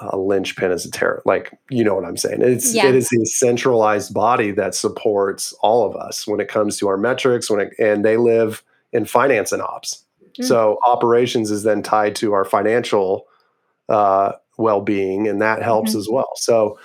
uh, 0.00 0.16
linchpin 0.16 0.70
is 0.70 0.86
a 0.86 0.90
terror 0.90 1.22
like 1.24 1.50
you 1.70 1.82
know 1.82 1.94
what 1.94 2.04
i'm 2.04 2.16
saying 2.16 2.40
it's 2.40 2.72
yeah. 2.72 2.86
it 2.86 2.94
is 2.94 3.12
a 3.12 3.24
centralized 3.24 4.14
body 4.14 4.52
that 4.52 4.74
supports 4.76 5.52
all 5.60 5.84
of 5.84 5.96
us 5.96 6.26
when 6.26 6.38
it 6.38 6.48
comes 6.48 6.78
to 6.78 6.86
our 6.86 6.98
metrics 6.98 7.50
when 7.50 7.60
it, 7.60 7.72
and 7.80 8.04
they 8.04 8.16
live 8.16 8.62
in 8.92 9.04
finance 9.04 9.50
and 9.50 9.62
ops 9.62 10.04
mm-hmm. 10.38 10.44
so 10.44 10.78
operations 10.86 11.50
is 11.50 11.62
then 11.62 11.82
tied 11.82 12.14
to 12.16 12.32
our 12.32 12.44
financial 12.44 13.26
uh, 13.88 14.32
well-being 14.58 15.28
and 15.28 15.40
that 15.40 15.62
helps 15.62 15.90
mm-hmm. 15.90 16.00
as 16.00 16.08
well 16.08 16.30
so 16.36 16.78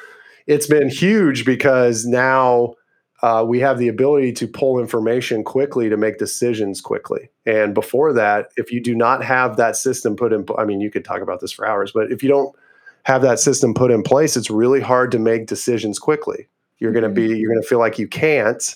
it's 0.47 0.67
been 0.67 0.89
huge 0.89 1.45
because 1.45 2.05
now 2.05 2.73
uh, 3.21 3.45
we 3.47 3.59
have 3.59 3.77
the 3.77 3.87
ability 3.87 4.31
to 4.33 4.47
pull 4.47 4.79
information 4.79 5.43
quickly 5.43 5.89
to 5.89 5.97
make 5.97 6.17
decisions 6.17 6.81
quickly. 6.81 7.29
And 7.45 7.73
before 7.73 8.13
that, 8.13 8.51
if 8.57 8.71
you 8.71 8.81
do 8.81 8.95
not 8.95 9.23
have 9.23 9.57
that 9.57 9.75
system 9.75 10.15
put 10.15 10.33
in, 10.33 10.45
I 10.57 10.65
mean, 10.65 10.81
you 10.81 10.89
could 10.89 11.05
talk 11.05 11.21
about 11.21 11.39
this 11.39 11.51
for 11.51 11.67
hours, 11.67 11.91
but 11.91 12.11
if 12.11 12.23
you 12.23 12.29
don't 12.29 12.55
have 13.03 13.21
that 13.21 13.39
system 13.39 13.73
put 13.73 13.91
in 13.91 14.01
place, 14.01 14.35
it's 14.35 14.49
really 14.49 14.81
hard 14.81 15.11
to 15.11 15.19
make 15.19 15.45
decisions 15.45 15.99
quickly. 15.99 16.47
You're 16.79 16.91
going 16.91 17.03
to 17.03 17.09
be, 17.09 17.27
mm-hmm. 17.27 17.35
you're 17.35 17.51
going 17.51 17.61
to 17.61 17.67
feel 17.67 17.79
like 17.79 17.99
you 17.99 18.07
can't, 18.07 18.75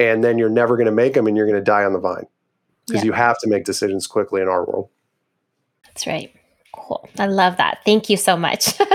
and 0.00 0.24
then 0.24 0.36
you're 0.36 0.50
never 0.50 0.76
going 0.76 0.86
to 0.86 0.92
make 0.92 1.14
them 1.14 1.28
and 1.28 1.36
you're 1.36 1.46
going 1.46 1.58
to 1.58 1.64
die 1.64 1.84
on 1.84 1.92
the 1.92 2.00
vine 2.00 2.26
because 2.86 3.02
yeah. 3.02 3.06
you 3.06 3.12
have 3.12 3.38
to 3.38 3.48
make 3.48 3.64
decisions 3.64 4.06
quickly 4.06 4.40
in 4.40 4.48
our 4.48 4.64
world. 4.64 4.88
That's 5.84 6.06
right. 6.06 6.32
Cool. 6.74 7.08
I 7.18 7.26
love 7.26 7.56
that. 7.56 7.78
Thank 7.84 8.10
you 8.10 8.16
so 8.16 8.36
much. 8.36 8.74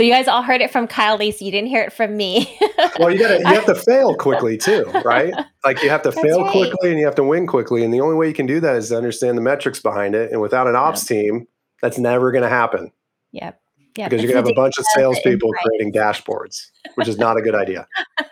So 0.00 0.04
you 0.04 0.12
guys 0.12 0.28
all 0.28 0.42
heard 0.42 0.62
it 0.62 0.70
from 0.70 0.86
Kyle 0.86 1.18
Lacey. 1.18 1.44
You 1.44 1.50
didn't 1.50 1.68
hear 1.68 1.82
it 1.82 1.92
from 1.92 2.16
me. 2.16 2.58
well, 2.98 3.12
you 3.12 3.18
got 3.18 3.36
to 3.36 3.38
you 3.40 3.44
have 3.44 3.66
to 3.66 3.74
fail 3.86 4.14
quickly 4.14 4.56
too, 4.56 4.84
right? 5.04 5.34
Like 5.62 5.82
you 5.82 5.90
have 5.90 6.00
to 6.04 6.10
That's 6.10 6.22
fail 6.22 6.40
right. 6.40 6.52
quickly 6.52 6.88
and 6.88 6.98
you 6.98 7.04
have 7.04 7.16
to 7.16 7.22
win 7.22 7.46
quickly, 7.46 7.84
and 7.84 7.92
the 7.92 8.00
only 8.00 8.16
way 8.16 8.26
you 8.26 8.32
can 8.32 8.46
do 8.46 8.60
that 8.60 8.76
is 8.76 8.88
to 8.88 8.96
understand 8.96 9.36
the 9.36 9.42
metrics 9.42 9.78
behind 9.78 10.14
it. 10.14 10.32
And 10.32 10.40
without 10.40 10.66
an 10.66 10.74
ops 10.74 11.04
team, 11.04 11.46
that's 11.82 11.98
never 11.98 12.32
going 12.32 12.44
to 12.44 12.48
happen. 12.48 12.90
Yep. 13.32 13.60
Yep. 13.98 14.08
Because 14.08 14.22
you're 14.22 14.32
going 14.32 14.42
to 14.42 14.48
have 14.48 14.56
a 14.56 14.58
bunch 14.58 14.78
of 14.78 14.86
salespeople 14.94 15.50
creating 15.62 15.92
dashboards, 15.92 16.68
which 16.94 17.06
is 17.06 17.18
not 17.18 17.36
a 17.36 17.42
good 17.42 17.54
idea. 17.54 17.86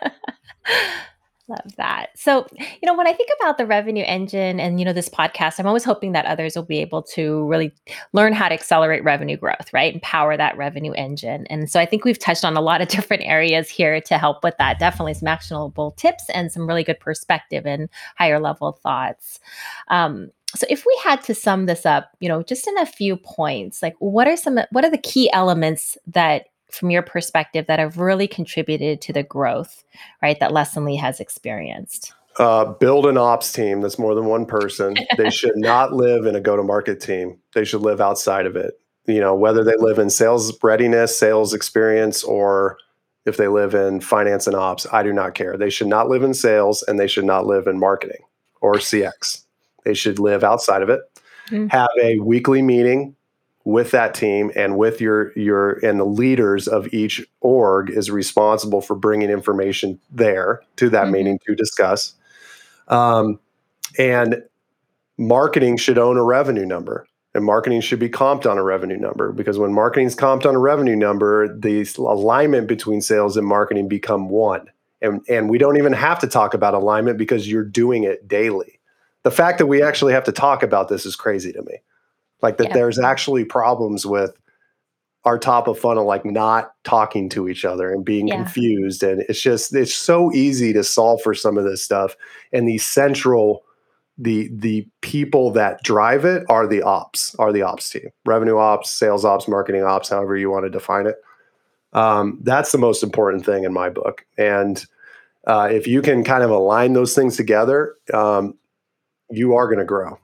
Love 1.49 1.75
that. 1.77 2.11
So, 2.15 2.45
you 2.59 2.85
know, 2.85 2.93
when 2.93 3.07
I 3.07 3.13
think 3.13 3.31
about 3.41 3.57
the 3.57 3.65
revenue 3.65 4.03
engine 4.05 4.59
and, 4.59 4.77
you 4.79 4.85
know, 4.85 4.93
this 4.93 5.09
podcast, 5.09 5.59
I'm 5.59 5.65
always 5.65 5.83
hoping 5.83 6.11
that 6.11 6.25
others 6.25 6.55
will 6.55 6.61
be 6.61 6.77
able 6.77 7.01
to 7.03 7.47
really 7.47 7.73
learn 8.13 8.33
how 8.33 8.49
to 8.49 8.53
accelerate 8.53 9.03
revenue 9.03 9.35
growth, 9.35 9.73
right? 9.73 9.95
Empower 9.95 10.37
that 10.37 10.55
revenue 10.57 10.91
engine. 10.91 11.47
And 11.47 11.67
so 11.67 11.79
I 11.79 11.87
think 11.87 12.05
we've 12.05 12.19
touched 12.19 12.45
on 12.45 12.55
a 12.55 12.61
lot 12.61 12.81
of 12.81 12.87
different 12.89 13.23
areas 13.23 13.67
here 13.67 13.99
to 13.99 14.19
help 14.19 14.43
with 14.43 14.55
that. 14.59 14.77
Definitely 14.77 15.15
some 15.15 15.27
actionable 15.27 15.91
tips 15.91 16.29
and 16.35 16.51
some 16.51 16.67
really 16.67 16.83
good 16.83 16.99
perspective 16.99 17.65
and 17.65 17.89
higher 18.15 18.39
level 18.39 18.73
thoughts. 18.83 19.39
Um, 19.87 20.29
so 20.55 20.67
if 20.69 20.85
we 20.85 20.99
had 21.03 21.23
to 21.23 21.33
sum 21.33 21.65
this 21.65 21.83
up, 21.83 22.11
you 22.19 22.29
know, 22.29 22.43
just 22.43 22.67
in 22.67 22.77
a 22.77 22.85
few 22.85 23.17
points, 23.17 23.81
like 23.81 23.95
what 23.97 24.27
are 24.27 24.37
some 24.37 24.59
what 24.71 24.85
are 24.85 24.91
the 24.91 24.97
key 24.99 25.31
elements 25.33 25.97
that 26.05 26.45
from 26.71 26.89
your 26.89 27.01
perspective 27.01 27.65
that 27.67 27.79
have 27.79 27.97
really 27.97 28.27
contributed 28.27 29.01
to 29.01 29.13
the 29.13 29.23
growth, 29.23 29.83
right, 30.21 30.39
that 30.39 30.51
Lessonly 30.51 30.99
has 30.99 31.19
experienced? 31.19 32.13
Uh, 32.37 32.65
build 32.65 33.05
an 33.05 33.17
ops 33.17 33.51
team 33.51 33.81
that's 33.81 33.99
more 33.99 34.15
than 34.15 34.25
one 34.25 34.45
person. 34.45 34.95
they 35.17 35.29
should 35.29 35.57
not 35.57 35.93
live 35.93 36.25
in 36.25 36.35
a 36.35 36.41
go 36.41 36.55
to 36.55 36.63
market 36.63 37.01
team. 37.01 37.37
They 37.53 37.65
should 37.65 37.81
live 37.81 37.99
outside 37.99 38.45
of 38.45 38.55
it. 38.55 38.79
You 39.05 39.19
know, 39.19 39.35
whether 39.35 39.63
they 39.63 39.75
live 39.77 39.99
in 39.99 40.09
sales 40.09 40.57
readiness, 40.63 41.17
sales 41.17 41.53
experience, 41.53 42.23
or 42.23 42.77
if 43.25 43.37
they 43.37 43.47
live 43.47 43.73
in 43.73 44.01
finance 44.01 44.47
and 44.47 44.55
ops, 44.55 44.85
I 44.91 45.03
do 45.03 45.11
not 45.11 45.35
care. 45.35 45.57
They 45.57 45.69
should 45.69 45.87
not 45.87 46.09
live 46.09 46.23
in 46.23 46.33
sales 46.33 46.83
and 46.83 46.99
they 46.99 47.07
should 47.07 47.25
not 47.25 47.45
live 47.45 47.67
in 47.67 47.79
marketing 47.79 48.21
or 48.61 48.75
CX. 48.75 49.43
They 49.83 49.93
should 49.93 50.19
live 50.19 50.43
outside 50.43 50.81
of 50.81 50.89
it. 50.89 51.01
Mm-hmm. 51.49 51.67
Have 51.67 51.89
a 52.01 52.19
weekly 52.19 52.61
meeting 52.61 53.15
with 53.65 53.91
that 53.91 54.13
team 54.13 54.51
and 54.55 54.77
with 54.77 55.01
your 55.01 55.37
your 55.37 55.73
and 55.85 55.99
the 55.99 56.05
leaders 56.05 56.67
of 56.67 56.91
each 56.93 57.25
org 57.41 57.89
is 57.89 58.09
responsible 58.09 58.81
for 58.81 58.95
bringing 58.95 59.29
information 59.29 59.99
there 60.09 60.61
to 60.77 60.89
that 60.89 61.03
mm-hmm. 61.03 61.11
meeting 61.13 61.39
to 61.45 61.55
discuss. 61.55 62.15
Um, 62.87 63.39
and 63.97 64.43
marketing 65.17 65.77
should 65.77 65.97
own 65.97 66.17
a 66.17 66.23
revenue 66.23 66.65
number 66.65 67.05
and 67.35 67.45
marketing 67.45 67.81
should 67.81 67.99
be 67.99 68.09
comped 68.09 68.49
on 68.49 68.57
a 68.57 68.63
revenue 68.63 68.97
number 68.97 69.31
because 69.31 69.59
when 69.59 69.73
marketing 69.73 70.07
is 70.07 70.15
comped 70.15 70.45
on 70.45 70.55
a 70.55 70.59
revenue 70.59 70.95
number 70.95 71.47
the 71.59 71.87
alignment 71.97 72.67
between 72.67 73.01
sales 73.01 73.37
and 73.37 73.45
marketing 73.45 73.87
become 73.87 74.29
one. 74.29 74.67
And 75.01 75.21
and 75.29 75.49
we 75.49 75.57
don't 75.57 75.77
even 75.77 75.93
have 75.93 76.19
to 76.19 76.27
talk 76.27 76.53
about 76.53 76.73
alignment 76.73 77.17
because 77.17 77.49
you're 77.49 77.63
doing 77.63 78.03
it 78.03 78.27
daily. 78.27 78.79
The 79.23 79.31
fact 79.31 79.57
that 79.57 79.67
we 79.67 79.81
actually 79.81 80.13
have 80.13 80.23
to 80.23 80.31
talk 80.31 80.63
about 80.63 80.87
this 80.87 81.05
is 81.05 81.15
crazy 81.15 81.51
to 81.53 81.61
me 81.61 81.81
like 82.41 82.57
that 82.57 82.69
yeah. 82.69 82.73
there's 82.73 82.99
actually 82.99 83.45
problems 83.45 84.05
with 84.05 84.37
our 85.25 85.37
top 85.37 85.67
of 85.67 85.77
funnel 85.77 86.05
like 86.05 86.25
not 86.25 86.73
talking 86.83 87.29
to 87.29 87.49
each 87.49 87.65
other 87.65 87.91
and 87.91 88.05
being 88.05 88.27
yeah. 88.27 88.35
confused. 88.35 89.03
And 89.03 89.21
it's 89.27 89.41
just 89.41 89.75
it's 89.75 89.93
so 89.93 90.31
easy 90.33 90.73
to 90.73 90.83
solve 90.83 91.21
for 91.21 91.33
some 91.33 91.57
of 91.57 91.65
this 91.65 91.83
stuff. 91.83 92.15
And 92.53 92.67
the 92.67 92.77
central 92.77 93.63
the 94.17 94.49
the 94.53 94.87
people 95.01 95.51
that 95.51 95.81
drive 95.83 96.25
it 96.25 96.43
are 96.49 96.67
the 96.67 96.81
ops 96.81 97.35
are 97.35 97.51
the 97.51 97.61
ops 97.61 97.89
team. 97.89 98.09
Revenue 98.25 98.57
ops 98.57 98.91
sales 98.91 99.25
ops 99.25 99.47
marketing 99.47 99.83
ops 99.83 100.09
however 100.09 100.37
you 100.37 100.49
want 100.49 100.65
to 100.65 100.69
define 100.69 101.07
it. 101.07 101.17
Um, 101.93 102.39
that's 102.43 102.71
the 102.71 102.77
most 102.77 103.03
important 103.03 103.45
thing 103.45 103.63
in 103.63 103.73
my 103.73 103.89
book. 103.89 104.25
And 104.37 104.85
uh, 105.47 105.69
if 105.71 105.87
you 105.87 106.01
can 106.01 106.23
kind 106.23 106.43
of 106.43 106.51
align 106.51 106.93
those 106.93 107.15
things 107.15 107.35
together 107.35 107.95
um, 108.13 108.57
you 109.29 109.55
are 109.55 109.67
going 109.67 109.79
to 109.79 109.85
grow 109.85 110.17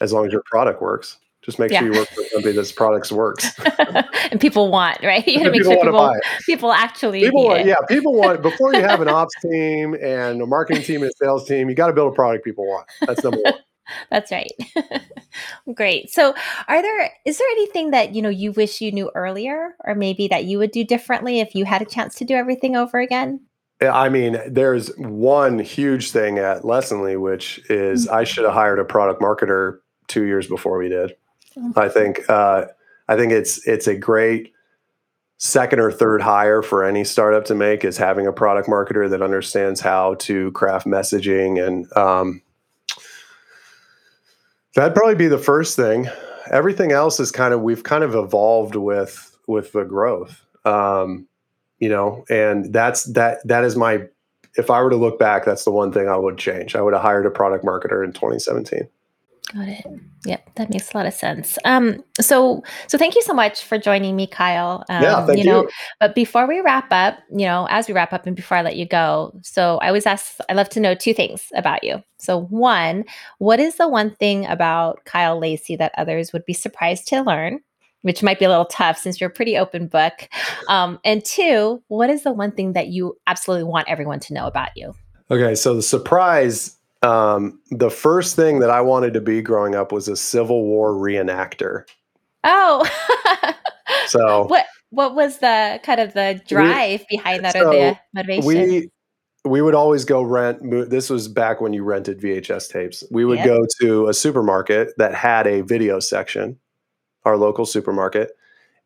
as 0.00 0.12
long 0.12 0.26
as 0.26 0.32
your 0.32 0.42
product 0.46 0.80
works. 0.82 1.18
Just 1.42 1.58
make 1.58 1.70
yeah. 1.70 1.80
sure 1.80 1.92
you 1.92 1.98
work 1.98 2.08
for 2.08 2.24
somebody 2.24 2.54
that's 2.54 2.72
products 2.72 3.10
works. 3.10 3.58
and 4.30 4.40
people 4.40 4.70
want, 4.70 5.02
right? 5.02 5.26
You 5.26 5.38
gotta 5.38 5.50
make 5.50 5.62
people 5.62 5.72
sure 5.72 5.84
people, 5.84 6.16
people 6.44 6.72
actually 6.72 7.20
people 7.20 7.44
want, 7.44 7.64
yeah, 7.64 7.76
people 7.88 8.14
want 8.14 8.42
before 8.50 8.74
you 8.74 8.82
have 8.82 9.00
an 9.00 9.08
ops 9.08 9.34
team 9.40 9.94
and 9.94 10.42
a 10.42 10.46
marketing 10.46 10.82
team 10.82 11.02
and 11.02 11.10
a 11.10 11.14
sales 11.14 11.46
team, 11.46 11.68
you 11.68 11.74
got 11.74 11.86
to 11.86 11.92
build 11.92 12.12
a 12.12 12.14
product 12.14 12.44
people 12.44 12.66
want. 12.66 12.86
That's 13.06 13.22
number 13.22 13.38
one. 13.42 13.54
That's 14.10 14.30
right. 14.30 14.52
Great. 15.74 16.10
So, 16.10 16.34
are 16.66 16.82
there 16.82 17.10
is 17.24 17.38
there 17.38 17.48
anything 17.48 17.92
that, 17.92 18.14
you 18.14 18.20
know, 18.20 18.28
you 18.28 18.52
wish 18.52 18.82
you 18.82 18.92
knew 18.92 19.10
earlier 19.14 19.74
or 19.84 19.94
maybe 19.94 20.28
that 20.28 20.44
you 20.44 20.58
would 20.58 20.72
do 20.72 20.84
differently 20.84 21.40
if 21.40 21.54
you 21.54 21.64
had 21.64 21.80
a 21.80 21.86
chance 21.86 22.16
to 22.16 22.26
do 22.26 22.34
everything 22.34 22.76
over 22.76 22.98
again? 22.98 23.40
I 23.80 24.08
mean, 24.08 24.38
there's 24.46 24.94
one 24.96 25.58
huge 25.60 26.10
thing 26.10 26.38
at 26.38 26.62
Lessonly, 26.62 27.18
which 27.18 27.58
is 27.70 28.06
mm-hmm. 28.06 28.16
I 28.16 28.24
should 28.24 28.44
have 28.44 28.54
hired 28.54 28.80
a 28.80 28.84
product 28.84 29.22
marketer 29.22 29.78
two 30.08 30.24
years 30.24 30.46
before 30.46 30.78
we 30.78 30.88
did. 30.88 31.14
I 31.76 31.88
think 31.88 32.28
uh, 32.28 32.66
I 33.08 33.16
think 33.16 33.32
it's 33.32 33.66
it's 33.66 33.86
a 33.86 33.96
great 33.96 34.52
second 35.38 35.78
or 35.78 35.92
third 35.92 36.20
hire 36.20 36.62
for 36.62 36.84
any 36.84 37.04
startup 37.04 37.44
to 37.44 37.54
make 37.54 37.84
is 37.84 37.96
having 37.96 38.26
a 38.26 38.32
product 38.32 38.68
marketer 38.68 39.08
that 39.08 39.22
understands 39.22 39.80
how 39.80 40.14
to 40.14 40.50
craft 40.52 40.86
messaging 40.86 41.64
and 41.64 41.96
um, 41.96 42.42
that'd 44.74 44.94
probably 44.94 45.14
be 45.14 45.28
the 45.28 45.38
first 45.38 45.76
thing. 45.76 46.08
Everything 46.50 46.90
else 46.90 47.20
is 47.20 47.30
kind 47.30 47.54
of 47.54 47.60
we've 47.60 47.84
kind 47.84 48.02
of 48.02 48.14
evolved 48.14 48.74
with 48.74 49.36
with 49.46 49.72
the 49.72 49.84
growth. 49.84 50.44
Um, 50.64 51.28
you 51.78 51.88
know 51.88 52.24
and 52.28 52.72
that's 52.72 53.04
that 53.04 53.46
that 53.46 53.64
is 53.64 53.76
my 53.76 54.02
if 54.56 54.70
i 54.70 54.82
were 54.82 54.90
to 54.90 54.96
look 54.96 55.18
back 55.18 55.44
that's 55.44 55.64
the 55.64 55.70
one 55.70 55.92
thing 55.92 56.08
i 56.08 56.16
would 56.16 56.38
change. 56.38 56.74
I 56.74 56.82
would 56.82 56.94
have 56.94 57.02
hired 57.02 57.26
a 57.26 57.30
product 57.30 57.64
marketer 57.64 58.04
in 58.04 58.12
2017 58.12 58.88
Got 59.54 59.68
it. 59.68 59.86
Yep, 60.26 60.54
that 60.56 60.70
makes 60.70 60.92
a 60.92 60.96
lot 60.96 61.06
of 61.06 61.14
sense. 61.14 61.58
Um, 61.64 62.04
so, 62.20 62.62
so 62.86 62.98
thank 62.98 63.14
you 63.14 63.22
so 63.22 63.32
much 63.32 63.64
for 63.64 63.78
joining 63.78 64.14
me, 64.14 64.26
Kyle. 64.26 64.84
Um, 64.90 65.02
yeah 65.02 65.24
thank 65.24 65.42
you 65.42 65.50
you 65.50 65.70
but 66.00 66.14
before 66.14 66.46
we 66.46 66.60
wrap 66.60 66.88
up, 66.90 67.18
you 67.30 67.46
know, 67.46 67.66
as 67.70 67.88
we 67.88 67.94
wrap 67.94 68.12
up 68.12 68.26
and 68.26 68.36
before 68.36 68.58
I 68.58 68.62
let 68.62 68.76
you 68.76 68.86
go, 68.86 69.32
so 69.42 69.78
I 69.78 69.88
always 69.88 70.04
ask, 70.04 70.36
I 70.50 70.52
love 70.52 70.68
to 70.70 70.80
know 70.80 70.94
two 70.94 71.14
things 71.14 71.46
about 71.54 71.82
you. 71.82 72.02
So, 72.18 72.38
one, 72.38 73.04
what 73.38 73.58
is 73.58 73.76
the 73.76 73.88
one 73.88 74.14
thing 74.16 74.44
about 74.46 75.04
Kyle 75.06 75.38
Lacey 75.38 75.76
that 75.76 75.92
others 75.96 76.32
would 76.32 76.44
be 76.44 76.52
surprised 76.52 77.08
to 77.08 77.22
learn? 77.22 77.60
Which 78.02 78.22
might 78.22 78.38
be 78.38 78.44
a 78.44 78.48
little 78.48 78.66
tough 78.66 78.98
since 78.98 79.20
you're 79.20 79.30
a 79.30 79.32
pretty 79.32 79.56
open 79.56 79.88
book. 79.88 80.28
Um, 80.68 81.00
and 81.04 81.24
two, 81.24 81.82
what 81.88 82.10
is 82.10 82.22
the 82.22 82.32
one 82.32 82.52
thing 82.52 82.74
that 82.74 82.88
you 82.88 83.16
absolutely 83.26 83.64
want 83.64 83.88
everyone 83.88 84.20
to 84.20 84.34
know 84.34 84.46
about 84.46 84.76
you? 84.76 84.94
okay 85.30 85.54
so 85.54 85.74
the 85.74 85.82
surprise 85.82 86.77
um, 87.02 87.60
the 87.70 87.90
first 87.90 88.34
thing 88.36 88.58
that 88.60 88.70
i 88.70 88.80
wanted 88.80 89.14
to 89.14 89.20
be 89.20 89.40
growing 89.42 89.74
up 89.74 89.92
was 89.92 90.08
a 90.08 90.16
civil 90.16 90.64
war 90.64 90.92
reenactor. 90.92 91.84
Oh, 92.44 92.88
so 94.06 94.44
what 94.48 94.66
what 94.90 95.14
was 95.14 95.38
the 95.38 95.80
kind 95.82 96.00
of 96.00 96.14
the 96.14 96.40
we 96.44 96.56
drive 96.56 97.04
behind 97.08 97.44
that 97.44 97.56
or 97.56 97.64
the 97.64 97.98
motivation? 98.14 98.44
we 98.44 98.90
we 99.44 99.62
would 99.62 99.74
always 99.74 100.04
go 100.04 100.22
rent 100.22 100.58
this 100.90 101.08
was 101.08 101.28
back 101.28 101.60
when 101.60 101.72
you 101.72 101.82
rented 101.84 102.20
vhs 102.20 102.68
tapes. 102.70 103.04
We 103.10 103.24
would 103.24 103.38
Yep. 103.38 103.46
go 103.46 103.58
to 103.82 104.08
a 104.08 104.14
supermarket 104.14 104.90
that 104.98 105.14
had 105.14 105.46
a 105.46 105.60
video 105.62 106.00
section 106.00 106.58
our 107.24 107.36
local 107.36 107.66
supermarket 107.66 108.30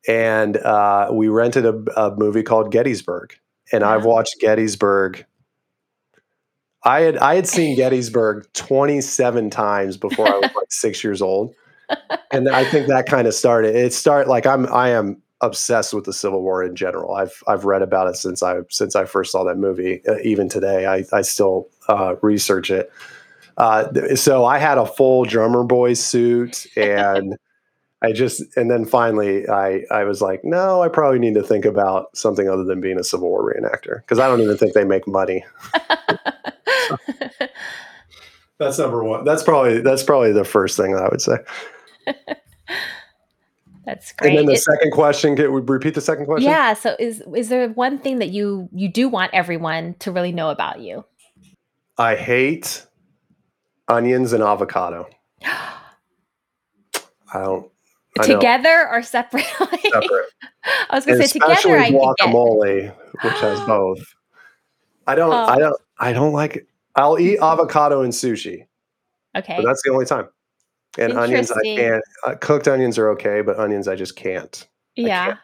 and 0.08 0.56
uh, 0.58 1.08
we 1.12 1.28
rented 1.28 1.64
a, 1.64 1.82
a 1.96 2.14
movie 2.16 2.42
called 2.42 2.72
gettysburg. 2.72 3.34
And 3.72 3.84
i've 3.84 4.04
watched 4.04 4.34
gettysburg 4.40 5.24
i 6.84 7.00
had 7.00 7.16
i 7.18 7.34
had 7.34 7.46
seen 7.46 7.76
gettysburg 7.76 8.46
27 8.54 9.50
times 9.50 9.96
before 9.96 10.28
i 10.28 10.34
was 10.36 10.50
like 10.54 10.70
six 10.70 11.02
years 11.02 11.22
old. 11.22 11.54
And 12.30 12.48
i 12.48 12.64
think 12.64 12.86
that 12.88 13.06
kind 13.06 13.26
of 13.26 13.34
started 13.34 13.74
it 13.74 13.92
started 13.92 14.28
like 14.28 14.46
i'm 14.46 14.66
i 14.72 14.90
am 14.90 15.22
obsessed 15.42 15.92
with 15.92 16.04
the 16.04 16.12
civil 16.12 16.40
war 16.40 16.62
in 16.62 16.74
general. 16.76 17.14
I've 17.14 17.42
i've 17.48 17.64
read 17.64 17.82
about 17.82 18.06
it 18.06 18.16
since 18.16 18.42
i 18.42 18.60
since 18.70 18.96
i 18.96 19.04
first 19.04 19.32
saw 19.32 19.44
that 19.44 19.58
movie 19.58 20.00
uh, 20.08 20.16
even 20.22 20.48
today. 20.48 20.86
I 20.86 21.04
i 21.12 21.22
still 21.22 21.68
uh, 21.88 22.14
research 22.22 22.70
it. 22.70 22.90
Uh, 23.58 24.14
so 24.14 24.46
i 24.46 24.58
had 24.58 24.78
a 24.78 24.86
full 24.86 25.24
drummer 25.24 25.64
boy 25.64 25.92
suit 25.94 26.66
and 26.76 27.36
i 28.02 28.12
just 28.12 28.42
and 28.56 28.70
then 28.70 28.84
finally 28.84 29.48
i 29.48 29.82
i 29.90 30.04
was 30.04 30.20
like 30.20 30.44
no 30.44 30.82
i 30.82 30.88
probably 30.88 31.18
need 31.18 31.34
to 31.34 31.42
think 31.42 31.64
about 31.64 32.14
something 32.16 32.48
other 32.48 32.64
than 32.64 32.80
being 32.80 32.98
a 32.98 33.04
civil 33.04 33.28
war 33.28 33.52
reenactor 33.52 34.00
because 34.00 34.18
i 34.18 34.26
don't 34.26 34.40
even 34.40 34.56
think 34.56 34.74
they 34.74 34.84
make 34.84 35.06
money 35.06 35.44
that's 38.58 38.78
number 38.78 39.02
one 39.02 39.24
that's 39.24 39.42
probably 39.42 39.80
that's 39.80 40.02
probably 40.02 40.32
the 40.32 40.44
first 40.44 40.76
thing 40.76 40.94
i 40.94 41.08
would 41.08 41.22
say 41.22 41.36
That's 43.84 44.12
great. 44.12 44.30
and 44.30 44.38
then 44.38 44.46
the 44.46 44.56
second 44.56 44.92
question 44.92 45.34
can 45.34 45.52
we 45.52 45.60
repeat 45.60 45.94
the 45.94 46.00
second 46.00 46.26
question 46.26 46.48
yeah. 46.48 46.74
So 46.74 46.94
is 46.98 47.22
is 47.34 47.48
there 47.48 47.68
one 47.70 47.98
thing 47.98 48.20
that 48.20 48.28
you 48.28 48.68
you 48.72 48.88
do 48.88 49.08
want 49.08 49.32
everyone 49.34 49.94
to 50.00 50.12
really 50.12 50.32
know 50.32 50.50
about 50.50 50.80
you? 50.80 51.04
I 51.98 52.14
hate 52.14 52.86
onions 53.88 54.32
and 54.32 54.42
avocado. 54.42 55.08
I 55.44 57.40
don't. 57.40 57.71
I 58.18 58.26
Together 58.26 58.88
or 58.90 59.02
separately? 59.02 59.78
separate, 59.90 60.26
I 60.90 60.94
was 60.96 61.06
gonna 61.06 61.18
say 61.18 61.24
especially 61.24 61.40
together 61.40 61.78
I 61.78 61.90
could 61.90 61.96
guacamole, 62.00 62.94
which 63.22 63.32
has 63.34 63.60
both. 63.66 64.14
I 65.06 65.14
don't. 65.14 65.32
I 65.32 65.54
Oh, 65.56 65.58
don't. 65.58 65.76
I 65.98 66.12
don't 66.12 66.32
like. 66.32 66.56
It. 66.56 66.66
I'll 66.94 67.18
eat 67.18 67.38
avocado 67.40 68.02
and 68.02 68.12
sushi, 68.12 68.66
but 69.32 69.44
okay. 69.44 69.64
that's 69.64 69.82
the 69.82 69.90
only 69.90 70.04
time. 70.04 70.28
And 70.98 71.14
onions, 71.14 71.50
I 71.50 71.62
can't. 71.62 72.04
Uh, 72.26 72.34
cooked 72.34 72.68
onions 72.68 72.98
are 72.98 73.08
okay, 73.12 73.40
but 73.40 73.58
onions, 73.58 73.88
I 73.88 73.96
just 73.96 74.14
can't. 74.14 74.68
Yeah. 74.94 75.26
can't. 75.26 75.38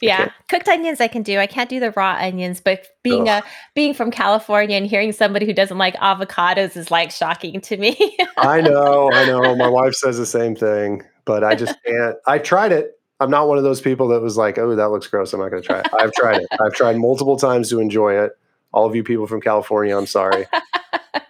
Yeah, 0.00 0.30
cooked 0.50 0.68
onions 0.68 1.00
I 1.00 1.06
can 1.08 1.22
do. 1.22 1.38
I 1.38 1.46
can't 1.46 1.70
do 1.70 1.78
the 1.80 1.92
raw 1.92 2.16
onions, 2.20 2.60
but 2.60 2.88
being 3.04 3.28
Ugh. 3.28 3.42
a 3.42 3.48
being 3.74 3.94
from 3.94 4.10
California 4.10 4.76
and 4.76 4.84
hearing 4.86 5.12
somebody 5.12 5.46
who 5.46 5.54
doesn't 5.54 5.78
like 5.78 5.94
avocados 5.96 6.76
is 6.76 6.90
like 6.90 7.10
shocking 7.12 7.60
to 7.62 7.76
me. 7.78 8.18
I 8.36 8.60
know. 8.60 9.10
I 9.12 9.24
know. 9.24 9.54
My 9.56 9.68
wife 9.70 9.94
says 9.94 10.18
the 10.18 10.26
same 10.26 10.56
thing, 10.56 11.02
but 11.24 11.44
I 11.44 11.54
just 11.54 11.76
can't. 11.84 12.16
I've 12.26 12.42
tried 12.42 12.72
it. 12.72 12.98
I'm 13.20 13.30
not 13.30 13.48
one 13.48 13.58
of 13.58 13.64
those 13.64 13.80
people 13.80 14.08
that 14.08 14.20
was 14.20 14.36
like, 14.36 14.58
"Oh, 14.58 14.74
that 14.74 14.90
looks 14.90 15.06
gross. 15.06 15.32
I'm 15.32 15.40
not 15.40 15.50
going 15.50 15.62
to 15.62 15.66
try 15.66 15.80
it." 15.80 15.86
I've 15.98 16.12
tried 16.12 16.42
it. 16.42 16.48
I've 16.60 16.74
tried 16.74 16.96
multiple 16.96 17.36
times 17.36 17.70
to 17.70 17.80
enjoy 17.80 18.14
it. 18.14 18.32
All 18.72 18.86
of 18.86 18.96
you 18.96 19.04
people 19.04 19.26
from 19.26 19.40
California, 19.40 19.96
I'm 19.96 20.06
sorry. 20.06 20.46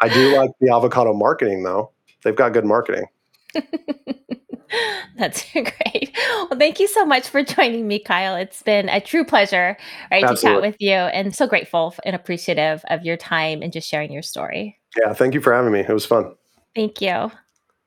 I 0.00 0.08
do 0.08 0.36
like 0.36 0.50
the 0.60 0.74
avocado 0.74 1.12
marketing 1.12 1.62
though. 1.62 1.90
They've 2.22 2.34
got 2.34 2.52
good 2.52 2.64
marketing. 2.64 3.06
That's 5.16 5.44
great. 5.52 6.16
Well, 6.16 6.58
thank 6.58 6.80
you 6.80 6.88
so 6.88 7.04
much 7.04 7.28
for 7.28 7.42
joining 7.42 7.86
me, 7.86 7.98
Kyle. 7.98 8.36
It's 8.36 8.62
been 8.62 8.88
a 8.88 9.00
true 9.00 9.24
pleasure, 9.24 9.76
right, 10.10 10.26
to 10.26 10.36
chat 10.36 10.60
with 10.60 10.76
you, 10.80 10.94
and 10.94 11.34
so 11.34 11.46
grateful 11.46 11.94
and 12.04 12.16
appreciative 12.16 12.84
of 12.88 13.04
your 13.04 13.16
time 13.16 13.62
and 13.62 13.72
just 13.72 13.88
sharing 13.88 14.12
your 14.12 14.22
story. 14.22 14.78
Yeah, 15.00 15.12
thank 15.12 15.34
you 15.34 15.40
for 15.40 15.52
having 15.52 15.72
me. 15.72 15.80
It 15.80 15.88
was 15.88 16.06
fun. 16.06 16.34
Thank 16.74 17.00
you. 17.00 17.30